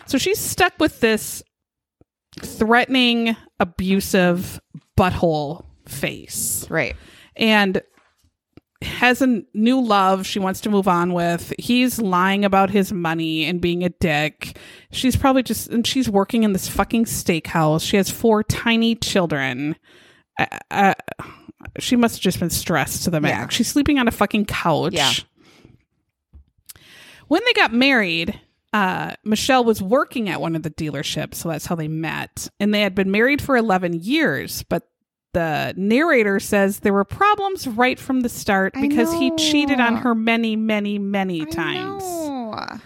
[0.08, 1.41] So she's stuck with this
[2.41, 4.60] threatening, abusive
[4.97, 6.95] butthole face Right.
[7.35, 7.81] and
[8.81, 11.53] has a new love she wants to move on with.
[11.57, 14.57] He's lying about his money and being a dick.
[14.91, 17.87] She's probably just, and she's working in this fucking steakhouse.
[17.87, 19.75] She has four tiny children.
[20.37, 20.93] Uh, uh,
[21.79, 23.55] she must have just been stressed to the max.
[23.55, 23.57] Yeah.
[23.57, 24.93] She's sleeping on a fucking couch.
[24.93, 25.11] Yeah.
[27.27, 28.39] When they got married,
[28.76, 32.49] uh, Michelle was working at one of the dealerships, so that's how they met.
[32.59, 34.84] And they had been married for 11 years, but
[35.32, 39.95] the narrator says there were problems right from the start I because he cheated on
[39.95, 42.03] her many, many, many I times.
[42.03, 42.67] know.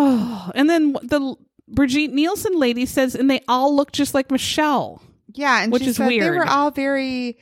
[0.00, 1.34] Oh, and then the
[1.66, 5.02] Brigitte Nielsen lady says, and they all look just like Michelle.
[5.34, 7.36] Yeah, and Which she is said they were all very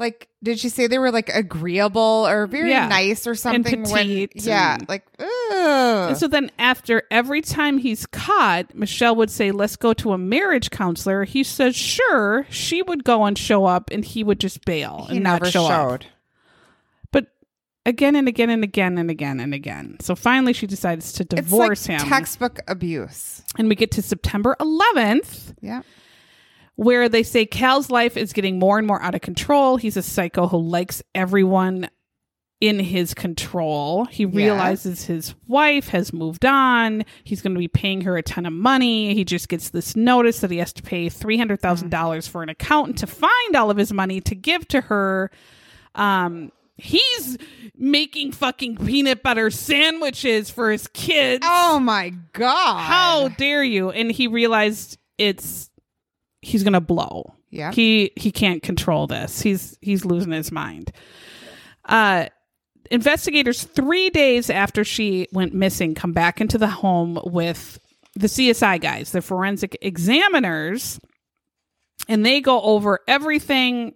[0.00, 2.88] like did she say they were like agreeable or very Yeah.
[2.88, 6.08] nice or something when petite yeah, and- like ugh.
[6.10, 10.18] And so then, after every time he's caught, Michelle would say, Let's go to a
[10.18, 11.24] marriage counselor.
[11.24, 12.46] He says, Sure.
[12.50, 15.52] She would go and show up, and he would just bail he and never not
[15.52, 15.70] show up.
[16.02, 16.06] showed.
[17.12, 17.26] But
[17.84, 19.96] again and again and again and again and again.
[20.00, 22.08] So finally, she decides to divorce like him.
[22.08, 23.42] textbook abuse.
[23.58, 25.82] and we get to September 11th, Yeah.
[26.80, 29.76] Where they say Cal's life is getting more and more out of control.
[29.76, 31.90] He's a psycho who likes everyone
[32.58, 34.06] in his control.
[34.06, 37.04] He realizes his wife has moved on.
[37.22, 39.12] He's going to be paying her a ton of money.
[39.12, 43.06] He just gets this notice that he has to pay $300,000 for an accountant to
[43.06, 45.30] find all of his money to give to her.
[45.94, 47.36] Um, he's
[47.76, 51.44] making fucking peanut butter sandwiches for his kids.
[51.46, 52.80] Oh my god!
[52.80, 53.90] How dare you?
[53.90, 55.69] And he realized it's
[56.42, 57.34] he's gonna blow.
[57.50, 57.72] Yeah.
[57.72, 59.40] He he can't control this.
[59.42, 60.92] He's he's losing his mind.
[61.84, 62.26] Uh
[62.90, 67.78] investigators 3 days after she went missing come back into the home with
[68.16, 70.98] the CSI guys, the forensic examiners,
[72.08, 73.94] and they go over everything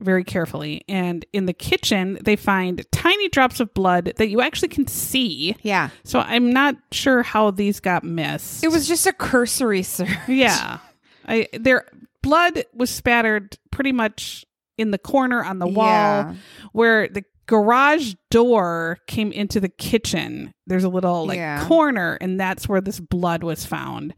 [0.00, 0.82] very carefully.
[0.88, 5.56] And in the kitchen, they find tiny drops of blood that you actually can see.
[5.62, 8.62] yeah, So I'm not sure how these got missed.
[8.64, 10.08] it was just a cursory search.
[10.28, 10.78] yeah.
[11.28, 11.84] I their
[12.22, 14.44] blood was spattered pretty much
[14.76, 16.34] in the corner on the wall Yeah.
[16.72, 20.52] where the garage door came into the kitchen.
[20.66, 21.66] There's a little like Yeah.
[21.66, 24.14] corner and that's where this blood was found.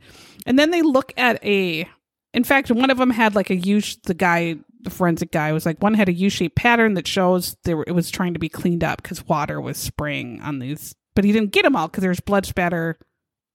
[0.46, 1.88] And then they look at a
[2.32, 5.66] in fact, one of them had like a U the guy the forensic guy was
[5.66, 8.82] like one had a U-shaped pattern that shows there it was trying to be cleaned
[8.84, 12.20] up cuz water was spraying on these but he didn't get them all cuz there's
[12.20, 12.96] blood spatter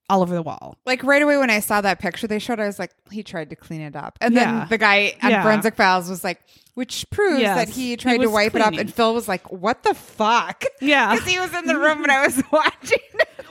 [0.09, 0.77] all over the wall.
[0.85, 3.49] Like right away when I saw that picture they showed, I was like, he tried
[3.49, 4.59] to clean it up, and Yeah.
[4.59, 5.43] then the guy on Yeah.
[5.43, 6.39] Forensic Files was like,
[6.75, 7.55] which proves Yes.
[7.57, 9.93] that he He tried to was wipe it up, and Phil was like, what the
[9.93, 10.63] fuck?
[10.81, 11.13] Yeah.
[11.13, 12.99] Because he was in the room when I was watching.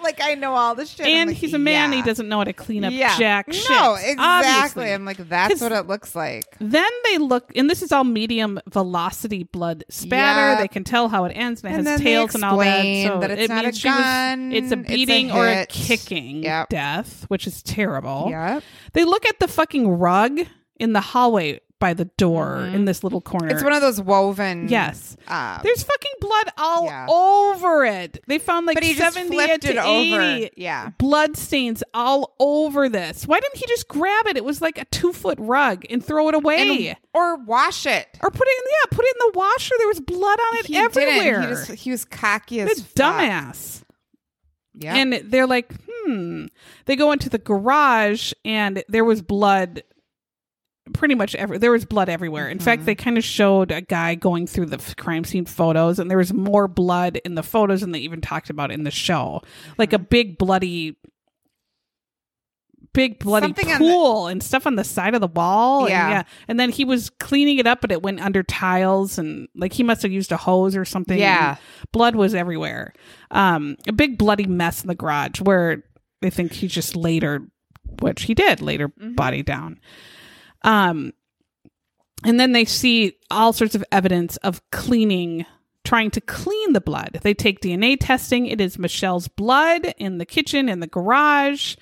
[0.04, 1.90] Like I know all this shit, and like, he's a man.
[1.92, 1.96] yeah.
[1.96, 3.16] He doesn't know how to clean up Yeah.
[3.18, 3.68] jack shit.
[3.70, 4.14] no, exactly.
[4.18, 4.92] obviously.
[4.92, 6.44] I'm like, that's what it looks like.
[6.60, 10.52] Then they look, and this is all medium velocity blood spatter.
[10.52, 10.60] Yeah.
[10.60, 12.82] They can tell how it ends, and it And has tails and all that.
[13.06, 15.48] So that it's it not a means she was- it's a it's a beating or
[15.48, 16.68] a kicking Yep.
[16.68, 18.28] death, which is terrible.
[18.30, 18.62] Yep.
[18.92, 20.40] They look at the fucking rug
[20.78, 23.48] in the hallway by the door in this little corner.
[23.48, 23.56] Mm-hmm.
[23.56, 24.68] It's one of those woven.
[24.70, 25.18] yes.
[25.28, 27.06] Um, There's fucking blood all Yeah.
[27.10, 28.24] over it.
[28.26, 30.20] They found like but he just 70 flipped to it over.
[30.22, 30.90] 80 Yeah.
[30.96, 33.26] blood stains all over this.
[33.26, 34.38] Why didn't he just grab it?
[34.38, 36.88] It was like a two foot rug and throw it away.
[36.88, 38.08] And- or wash it.
[38.22, 39.74] or put it in yeah, put it in the washer.
[39.76, 41.42] There was blood on it He everywhere.
[41.42, 42.94] He, just, he was cocky as fuck.
[42.94, 43.82] dumbass.
[44.74, 44.96] Yeah.
[44.96, 46.46] And they're like, hmm.
[46.86, 49.82] They go into the garage and there was blood
[50.92, 52.48] pretty much every there was blood everywhere.
[52.48, 52.64] In Mm-hmm.
[52.64, 56.10] fact, they kind of showed a guy going through the f- crime scene photos and
[56.10, 59.40] there was more blood in the photos than they even talked about in the show.
[59.78, 60.02] Like Mm-hmm.
[60.02, 60.96] a big bloody
[62.92, 65.80] big bloody Something on the- pool and stuff on the side of the wall.
[65.82, 66.10] and Yeah.
[66.10, 66.22] yeah.
[66.46, 69.82] And then he was cleaning it up but it went under tiles and like he
[69.82, 71.18] must have used a hose or something.
[71.18, 71.56] Yeah.
[71.92, 72.92] Blood was everywhere.
[73.32, 75.82] Um a big bloody mess in the garage where
[76.22, 77.48] they think he just later
[78.00, 79.14] which he did later Mm-hmm.
[79.14, 79.80] body down.
[80.64, 81.12] Um
[82.24, 85.46] and then they see all sorts of evidence of cleaning
[85.84, 87.20] trying to clean the blood.
[87.22, 88.46] They take DNA testing.
[88.46, 91.76] It is Michelle's blood in the kitchen in the garage.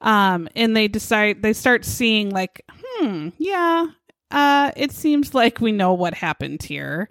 [0.00, 3.86] Um and they decide they start seeing like, hmm, yeah,
[4.30, 7.10] uh it seems like we know what happened here.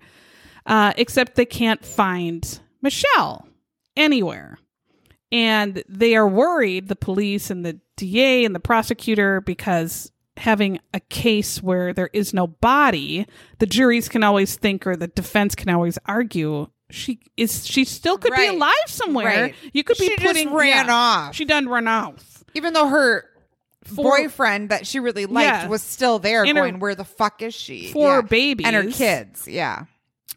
[0.65, 3.47] Uh except they can't find Michelle
[3.97, 4.57] anywhere.
[5.31, 10.99] And they are worried, the police and the DA and the prosecutor, because having a
[10.99, 13.25] case where there is no body,
[13.59, 18.17] the juries can always think or the defense can always argue she is she still
[18.17, 19.25] could be alive somewhere.
[19.43, 19.55] Right.
[19.73, 21.35] You could be She just putting ran yeah, off.
[21.35, 22.43] She done run off.
[22.55, 23.25] Even though her
[23.83, 25.67] For- boyfriend that she really liked Yeah.
[25.67, 28.21] was still there, And her- going, "Where the fuck is she?" Four Yeah.
[28.21, 28.65] babies.
[28.65, 29.47] and her kids.
[29.47, 29.83] Yeah.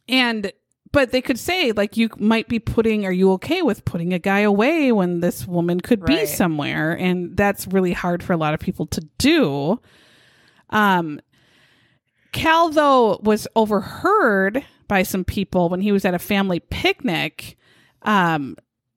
[0.09, 0.53] And
[0.93, 4.19] but they could say like you might be putting are you okay with putting a
[4.19, 8.55] guy away when this woman could be somewhere and that's really hard for a lot
[8.55, 9.81] of people to do.
[10.71, 11.21] Um
[12.33, 17.57] Cal though was overheard by some people when he was at a family picnic
[18.03, 18.57] um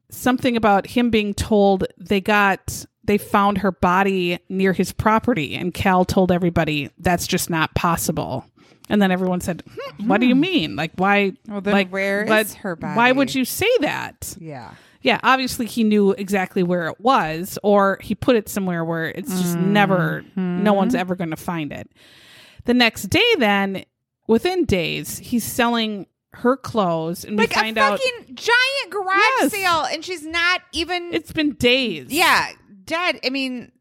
[0.10, 5.74] something about him being told they got they found her body near his property and
[5.74, 8.46] Cal told everybody that's just not possible.
[8.90, 10.76] And then everyone said, hmm, "What do you mean?
[10.76, 14.74] Like why Well, then like where is her Why would you say that?" Yeah.
[15.02, 19.40] Yeah, obviously he knew exactly where it was, or he put it somewhere where it's
[19.40, 21.92] just never, no one's ever going to find it.
[22.64, 23.86] The next day, then,
[24.26, 28.00] within days, he's selling her clothes, and Like we find a out
[28.34, 29.52] giant garage Yes.
[29.52, 31.14] sale, and she's not even.
[31.14, 32.08] it's been days.
[32.12, 32.50] yeah,
[32.86, 33.20] dead.
[33.24, 33.72] I mean,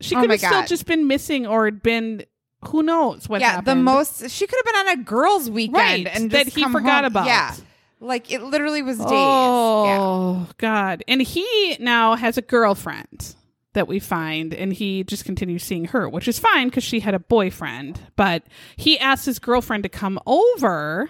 [0.00, 2.24] she Oh could have still just been missing, or had been
[2.66, 3.66] who knows what yeah, happened.
[3.66, 4.30] the most.
[4.30, 7.12] She could have been on a girls' weekend Right, and that he come forgot home.
[7.12, 7.26] about.
[7.26, 7.54] Yeah,
[8.00, 9.06] like it literally was days.
[9.08, 11.02] Oh God!
[11.08, 13.34] And he now has a girlfriend
[13.72, 17.14] that we find, and he just continues seeing her, which is fine because she had
[17.14, 18.00] a boyfriend.
[18.16, 18.42] But
[18.76, 21.08] he asks his girlfriend to come over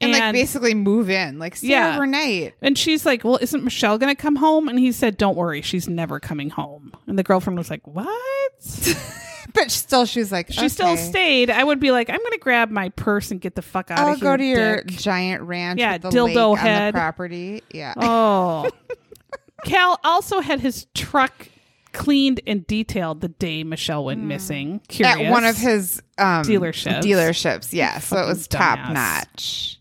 [0.00, 1.94] And, like basically move in, like stay Yeah.
[1.94, 2.54] overnight.
[2.62, 4.66] And she's like, Well, isn't Michelle going to come home?
[4.68, 6.92] And he said, Don't worry, she's never coming home.
[7.06, 8.08] And the girlfriend was like, What?
[9.54, 11.50] But still, she's like, She still stayed.
[11.50, 13.98] I would be like, I'm going to grab my purse and get the fuck out
[13.98, 14.30] I'll of here.
[14.30, 16.94] go to your dick." giant ranch Yeah, with the dildo head.
[16.94, 17.62] the property.
[17.72, 17.94] Yeah.
[17.96, 18.68] Oh.
[19.64, 21.48] Cal also had his truck
[21.92, 24.80] cleaned and detailed the day Michelle went missing.
[24.88, 25.18] Curious.
[25.18, 27.00] At one of his um, Dealerships.
[27.02, 27.98] Dealerships, yeah.
[27.98, 29.80] So it was top notch.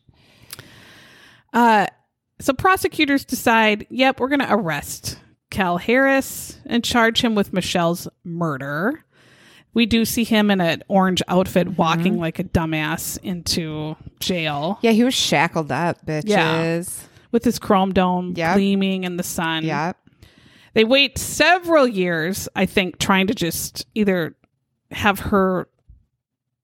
[1.53, 1.87] Uh,
[2.39, 8.07] so prosecutors decide, yep, we're going to arrest Cal Harris and charge him with Michelle's
[8.23, 9.03] murder.
[9.77, 11.75] We do see him in an orange outfit Mm-hmm.
[11.75, 16.25] walking like a dumbass into jail Yeah, he was shackled up, bitches.
[16.27, 16.81] Yeah.
[17.31, 18.55] with his chrome dome Yep.
[18.55, 19.63] gleaming in the sun.
[19.63, 19.93] Yeah.
[20.73, 24.35] They wait several years, I think, trying to just either
[24.91, 25.67] have her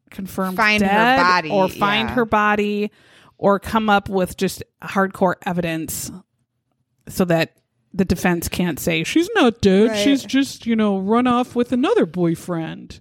[0.10, 2.16] confirmed Find her dead body, or find yeah.
[2.16, 2.92] her body
[3.38, 6.12] or come up with just hardcore evidence
[7.08, 7.58] so that
[7.94, 9.98] the defense can't say she's not dead Right.
[10.04, 13.00] she's just you know run off with another boyfriend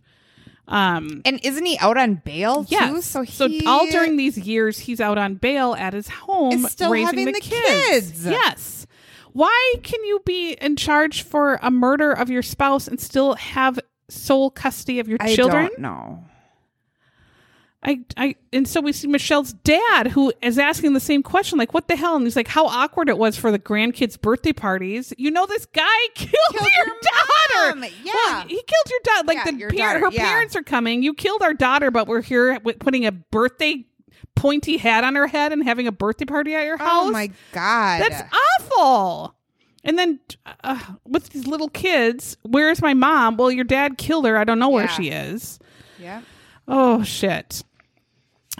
[0.72, 2.74] um And isn't he out on bail too?
[2.74, 6.62] yes So so he all during these years he's out on bail at his home
[6.68, 7.86] still raising having the, the kids.
[7.88, 8.26] kids.
[8.26, 8.86] yes
[9.32, 13.78] why can you be in charge for a murder of your spouse and still have
[14.08, 16.24] sole custody of your I children don't know.
[17.84, 21.74] I, I, and so we see Michelle's dad who is asking the same question, like,
[21.74, 22.14] what the hell?
[22.14, 25.12] And he's like, how awkward it was for the grandkids' birthday parties.
[25.18, 25.82] You know, this guy
[26.14, 27.80] killed, Killed your, your daughter.
[27.80, 27.90] mom.
[28.04, 28.12] Yeah.
[28.14, 29.26] Well, he killed your daughter.
[29.26, 30.24] Like Yeah, the par- daughter, her yeah.
[30.28, 31.02] parents are coming.
[31.02, 33.84] You killed our daughter, but we're here putting a birthday
[34.36, 37.08] pointy hat on her head and having a birthday party at your house.
[37.08, 38.00] Oh my god.
[38.02, 38.22] That's
[38.60, 39.34] awful.
[39.84, 40.20] And then
[40.62, 43.36] uh, with these little kids, where's my mom?
[43.36, 44.38] Well, your dad killed her.
[44.38, 44.90] I don't know where Yeah.
[44.92, 45.58] she is.
[45.98, 46.22] yeah.
[46.68, 47.64] Oh shit.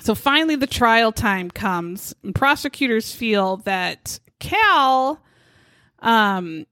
[0.03, 5.22] So finally the trial time comes and prosecutors feel that Cal
[6.00, 6.66] um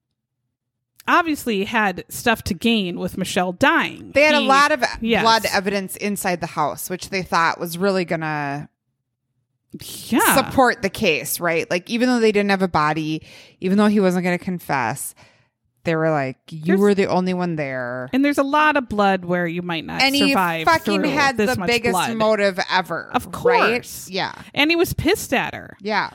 [1.07, 4.11] obviously had stuff to gain with Michelle dying.
[4.13, 5.23] They had a lot of yes.
[5.23, 8.69] blood evidence inside the house, which they thought was really gonna
[10.09, 10.35] yeah.
[10.35, 11.71] support the case, right?
[11.71, 13.23] Like even though they didn't have a body,
[13.61, 15.15] even though he wasn't gonna confess,
[15.91, 18.09] they were like, You There's- were the only one there.
[18.13, 20.67] and there's a lot of blood where you might not And he survive.
[20.67, 22.17] fucking had the biggest blood.
[22.17, 23.11] motive ever.
[23.13, 23.33] Of right?
[23.33, 24.09] course.
[24.09, 24.33] Yeah.
[24.55, 25.77] And he was pissed at her.
[25.81, 26.11] Yeah.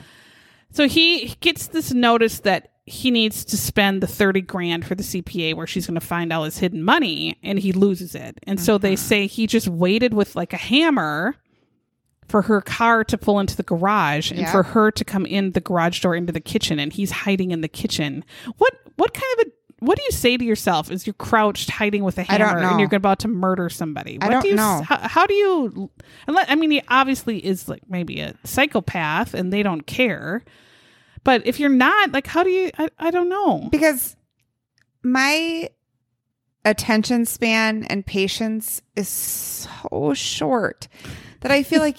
[0.70, 5.02] So he gets this notice that he needs to spend the 30 grand for the
[5.02, 8.38] CPA where she's going to find all his hidden money and he loses it.
[8.44, 8.96] And so they uh-huh.
[9.02, 11.36] say he just waited with like a hammer
[12.28, 14.50] for her car to pull into the garage and Yeah.
[14.52, 17.60] for her to come in the garage door into the kitchen and he's hiding in
[17.60, 18.24] the kitchen.
[18.56, 19.50] What what kind of a
[19.80, 22.94] what do you say to yourself as you're crouched hiding with a hammer and you're
[22.94, 24.18] about to murder somebody?
[24.20, 24.82] I What don't do you know.
[24.82, 25.90] How, how do you
[26.26, 30.42] unless, I mean he obviously is like maybe a psychopath and they don't care.
[31.24, 32.70] But if you're not, like, how do you?
[32.78, 33.68] I, I don't know.
[33.70, 34.16] Because
[35.02, 35.68] my
[36.64, 40.88] attention span and patience is so short
[41.40, 41.98] that I feel like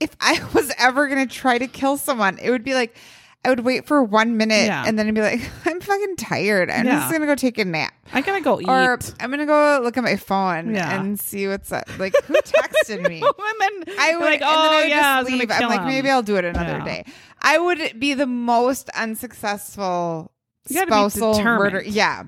[0.00, 2.96] if I was ever going to try to kill someone, it would be like
[3.44, 4.84] I would wait for one minute Yeah.
[4.86, 6.70] and then I'd be like, I'm fucking tired.
[6.70, 7.00] I'm Yeah.
[7.00, 7.92] just to go take a nap.
[8.12, 8.68] I gotta go eat.
[8.68, 10.98] Or I'm to go look at my phone Yeah.
[11.00, 11.84] and see what's up.
[11.98, 13.22] Like, who texted me?
[13.38, 15.50] and then I would, like, oh would yeah, just leave.
[15.50, 15.86] I'm like, him.
[15.88, 17.04] maybe I'll do it another day.
[17.42, 20.32] I would be the most unsuccessful
[20.66, 21.82] spousal murder.
[21.84, 22.24] Yeah.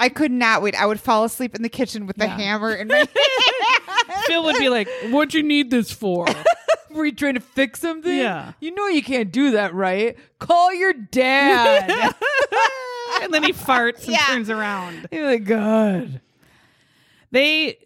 [0.00, 0.74] I could not wait.
[0.74, 3.08] I would fall asleep in the kitchen with the hammer in my hand.
[4.26, 6.26] Phil would be like, "What'd you need this for?"
[6.94, 8.16] Were you trying to fix something?
[8.16, 8.52] Yeah.
[8.60, 10.16] You know you can't do that, right?
[10.38, 11.90] Call your dad.
[13.22, 14.18] and then he farts and Yeah.
[14.26, 15.08] turns around.
[15.12, 16.20] Oh You're like, God.
[17.32, 17.78] They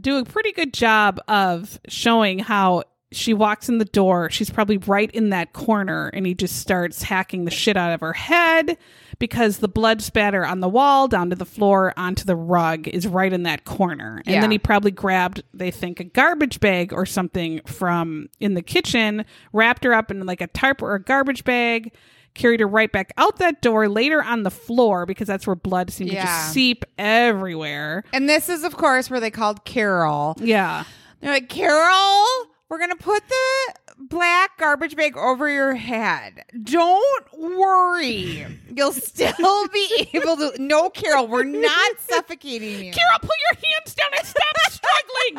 [0.00, 4.28] do a pretty good job of showing how she walks in the door.
[4.30, 8.00] She's probably right in that corner, and he just starts hacking the shit out of
[8.00, 8.76] her head
[9.18, 13.06] because the blood spatter on the wall, down to the floor, onto the rug is
[13.06, 14.22] right in that corner.
[14.26, 14.40] And Yeah.
[14.42, 19.24] then he probably grabbed, they think, a garbage bag or something from in the kitchen,
[19.52, 21.92] wrapped her up in like a tarp or a garbage bag.
[22.34, 25.90] Carried her right back out that door, later on the floor because that's where blood
[25.90, 28.04] seemed to just seep everywhere.
[28.12, 30.36] And this is, of course, where they called Carol.
[30.38, 30.84] Yeah.
[31.20, 32.24] They're like, Carol,
[32.68, 36.44] we're going to put the black garbage bag over your head.
[36.62, 38.46] Don't worry.
[38.74, 40.52] You'll still be able to.
[40.58, 42.92] No, Carol, we're not suffocating you.
[42.92, 45.34] Carol, put your hands down and stop struggling.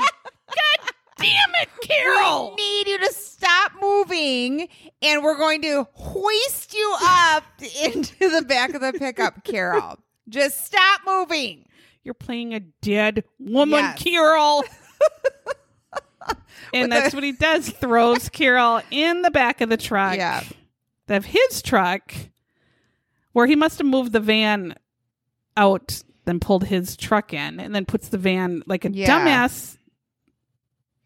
[0.48, 2.56] God damn it, Carol.
[2.58, 4.68] We need you to stop moving,
[5.02, 7.44] and we're going to hoist you up
[7.84, 10.00] into the back of the pickup, Carol.
[10.28, 11.66] Just stop moving.
[12.04, 14.02] You're playing a dead woman, Yes.
[14.04, 14.64] Carol.
[16.74, 17.70] and that's the- what he does.
[17.82, 20.16] Throws Carol in the back of the truck.
[20.16, 20.44] Yeah.
[21.08, 22.14] Of his truck,
[23.34, 24.76] where he must have moved the van
[25.58, 29.08] out, then pulled his truck in, and then puts the van like a Yeah.
[29.08, 29.78] dumbass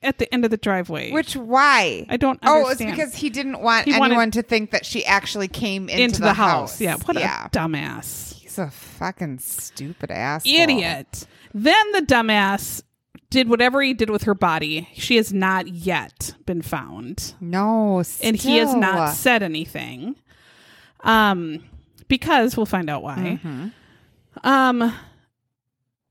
[0.01, 1.11] at the end of the driveway.
[1.11, 2.05] Which why?
[2.09, 2.89] I don't oh, Understand.
[2.89, 5.87] Oh, it's because he didn't want He wanted- anyone to think that she actually came
[5.87, 6.81] into, into the, house.
[6.81, 7.45] Yeah, what yeah.
[7.45, 8.33] a dumbass.
[8.35, 11.25] He's a fucking stupid ass idiot.
[11.53, 12.81] Then the dumbass
[13.33, 14.87] did whatever he did with her body.
[14.93, 20.15] She has not yet been found, No, and he has not said anything.
[21.01, 21.63] Um,
[22.07, 23.39] because we'll find out why.
[23.43, 23.71] Mhm.
[24.43, 24.93] Um,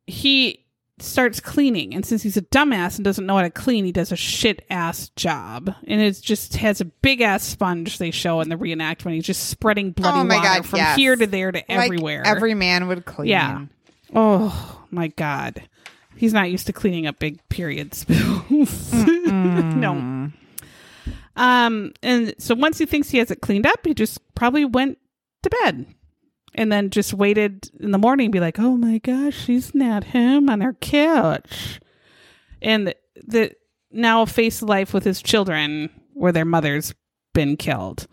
[0.07, 0.65] he
[0.99, 4.13] starts cleaning, and since he's a dumbass and doesn't know how to clean, he does
[4.13, 7.99] a shit ass job, and it just has a big ass sponge.
[7.99, 9.15] They show in the reenactment.
[9.15, 10.97] He's just spreading bloody Oh water God, from yes.
[10.97, 12.23] here to there to Like everywhere.
[12.27, 13.29] every man would clean.
[13.31, 13.67] Yeah.
[14.15, 15.63] Oh my god.
[16.17, 18.93] He's not used to cleaning up big period spills.
[18.93, 20.31] no.
[21.37, 24.99] Um and so once he thinks he has it cleaned up, he just probably went
[25.43, 25.87] to bed.
[26.55, 30.05] And then just waited in the morning and be like, "Oh my gosh, she's not
[30.09, 31.81] home on her couch."
[32.61, 33.53] And the
[33.91, 36.95] now face life with his children where their mother's
[37.33, 38.07] been killed.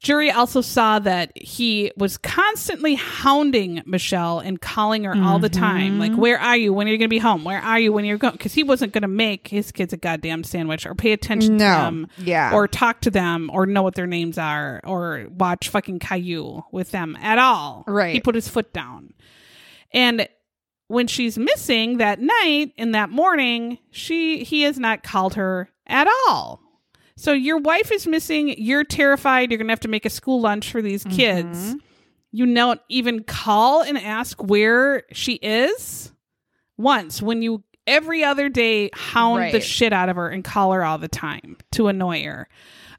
[0.00, 5.60] Jury also saw that he was constantly hounding Michelle and calling her all the mm-hmm.
[5.60, 5.98] time.
[5.98, 6.72] Like, where are you?
[6.72, 7.44] When are you going to be home?
[7.44, 8.32] Where are you when you're going?
[8.32, 11.64] Because he wasn't going to make his kids a goddamn sandwich or pay attention to
[11.64, 12.08] them.
[12.16, 12.54] Yeah.
[12.54, 16.92] Or talk to them or know what their names are or watch fucking Caillou with
[16.92, 17.84] them at all.
[17.86, 18.14] Right.
[18.14, 19.12] He put his foot down.
[19.92, 20.26] And
[20.86, 26.08] when she's missing that night and that morning, she he has not called her at
[26.26, 26.62] all.
[27.20, 28.54] So your wife is missing.
[28.56, 29.50] You're terrified.
[29.50, 31.74] You're gonna have to make a school lunch for these kids.
[32.32, 36.12] You don't even call and ask where she is
[36.78, 40.82] once when you every other day hound the shit out of her and call her
[40.82, 42.48] all the time to annoy her.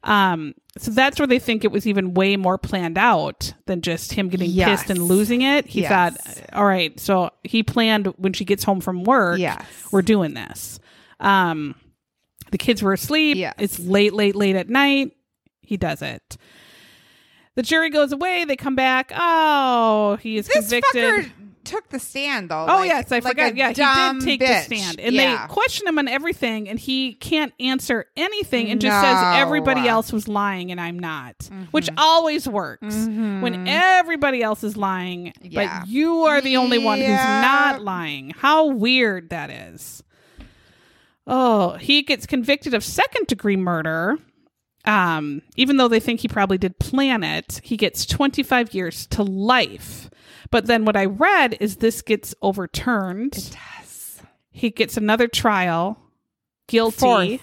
[0.04, 4.14] Um, so that's where they think it was even way more planned out than just
[4.14, 4.82] him getting Yes.
[4.82, 5.66] pissed and losing it.
[5.66, 5.90] He Yes.
[5.90, 9.64] thought, all right, so he planned when she gets home from work, Yes.
[9.92, 10.80] we're doing this.
[11.20, 11.74] Um,
[12.52, 13.38] the kids were asleep.
[13.38, 13.56] Yes.
[13.58, 15.16] It's late, late, late at night.
[15.62, 16.38] He does it.
[17.56, 18.46] The jury goes away.
[18.46, 19.12] They come back.
[19.16, 21.26] Oh, he is This convicted.
[21.26, 21.32] fucker
[21.64, 22.64] took the stand though.
[22.64, 23.56] Oh like- yes, I like forgot.
[23.56, 24.68] Yeah, he did take bitch.
[24.68, 25.46] the stand, and yeah.
[25.48, 29.22] they question him on everything, and he can't answer anything, and just says No.
[29.22, 29.42] Mm-hmm.
[29.42, 31.36] everybody else was lying and I'm not,
[31.72, 35.82] which always works when everybody else is lying, Yeah.
[35.82, 38.32] but you are the only one who's not lying.
[38.38, 40.04] How weird that is.
[41.28, 44.18] Oh, he gets convicted of second degree murder.
[44.86, 49.24] Um, even though they think he probably did plan it, he gets 25 years to
[49.24, 50.10] life.
[50.50, 53.36] But then what I read is this gets overturned.
[53.54, 54.22] Yes.
[54.52, 56.00] He gets another trial,
[56.68, 57.42] guilty.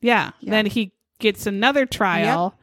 [0.00, 0.30] Yeah.
[0.40, 0.50] Yeah.
[0.50, 2.54] Then he gets another trial,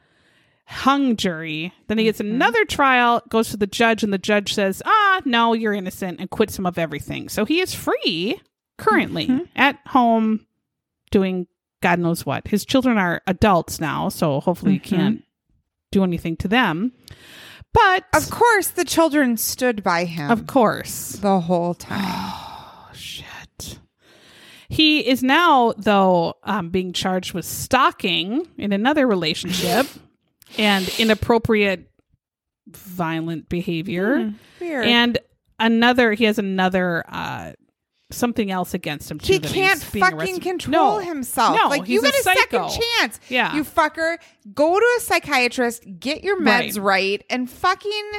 [0.66, 1.72] hung jury.
[1.86, 5.52] Then he gets another trial, goes to the judge, and the judge says, ah, no,
[5.52, 7.28] you're innocent, and quits him of everything.
[7.28, 8.40] So he is free
[8.76, 10.46] currently at home
[11.10, 11.46] doing
[11.82, 12.48] God knows what.
[12.48, 15.22] His children are adults now, so hopefully he can't
[15.92, 16.92] do anything to them.
[17.72, 22.00] But Of course, the children stood by him of course, the whole time.
[22.02, 23.78] Oh, shit.
[24.68, 29.86] He is now, though, um, being charged with stalking in another relationship
[30.58, 31.90] and inappropriate
[32.66, 34.34] violent behavior.
[34.60, 34.86] Weird.
[34.86, 35.18] And
[35.58, 37.52] another, he has another, uh,
[38.10, 39.34] something else against him too.
[39.34, 41.04] he can't fucking arrested- control No.
[41.04, 41.56] himself.
[41.56, 43.20] No, like you got a a, second chance.
[43.28, 43.54] Yeah.
[43.54, 44.16] You fucker.
[44.54, 47.20] Go to a psychiatrist, get your meds Right.
[47.20, 48.10] right, and fucking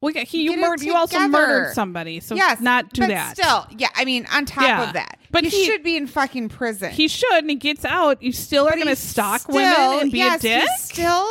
[0.00, 2.20] Well, yeah, he, you, murdered, you also murdered somebody.
[2.20, 3.36] So yes, not do but that.
[3.36, 3.88] Still, yeah.
[3.94, 4.86] I mean, on top Yeah.
[4.88, 6.92] of that, But he, he- should be in fucking prison.
[6.92, 8.22] He should, and he gets out.
[8.22, 10.68] You still are going to stalk still- women and be yes, a dick?
[10.78, 11.26] Still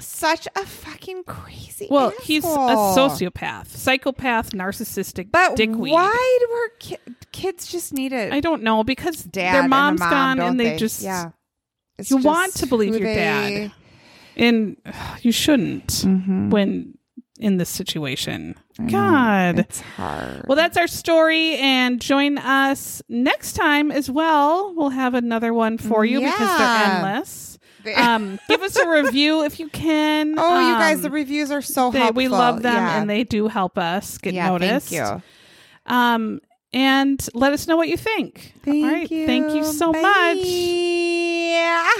[0.00, 1.86] such a fucking crazy.
[1.90, 5.92] Well, he's a sociopath, psychopath, narcissistic But dickweed.
[5.92, 8.32] why do our ki- kids just need it?
[8.32, 11.30] I don't know because dad their mom's mom, gone and they, just yeah.
[11.98, 13.72] It's you just want to believe your they- dad.
[14.36, 14.76] and
[15.22, 16.50] you shouldn't Mhm.
[16.50, 16.98] when
[17.38, 18.54] in this situation.
[18.90, 19.58] God.
[19.60, 20.44] it's hard.
[20.48, 24.72] Well, that's our story, and join us next time as well.
[24.74, 27.53] We'll have another one for you because they're endless.
[27.96, 30.34] Um, give us a review if you can.
[30.38, 32.16] oh, you guys, Um, the reviews are so they- helpful.
[32.16, 33.00] we love them, Yeah.
[33.00, 34.88] and they do help us get yeah, noticed.
[34.90, 35.22] Thank
[35.86, 35.94] you.
[35.94, 36.40] Um,
[36.72, 38.54] and let us know what you think.
[38.64, 39.10] Thank All right.
[39.10, 39.26] you.
[39.26, 40.00] Thank you so Bye.
[40.02, 40.46] much.
[40.46, 41.90] Yeah.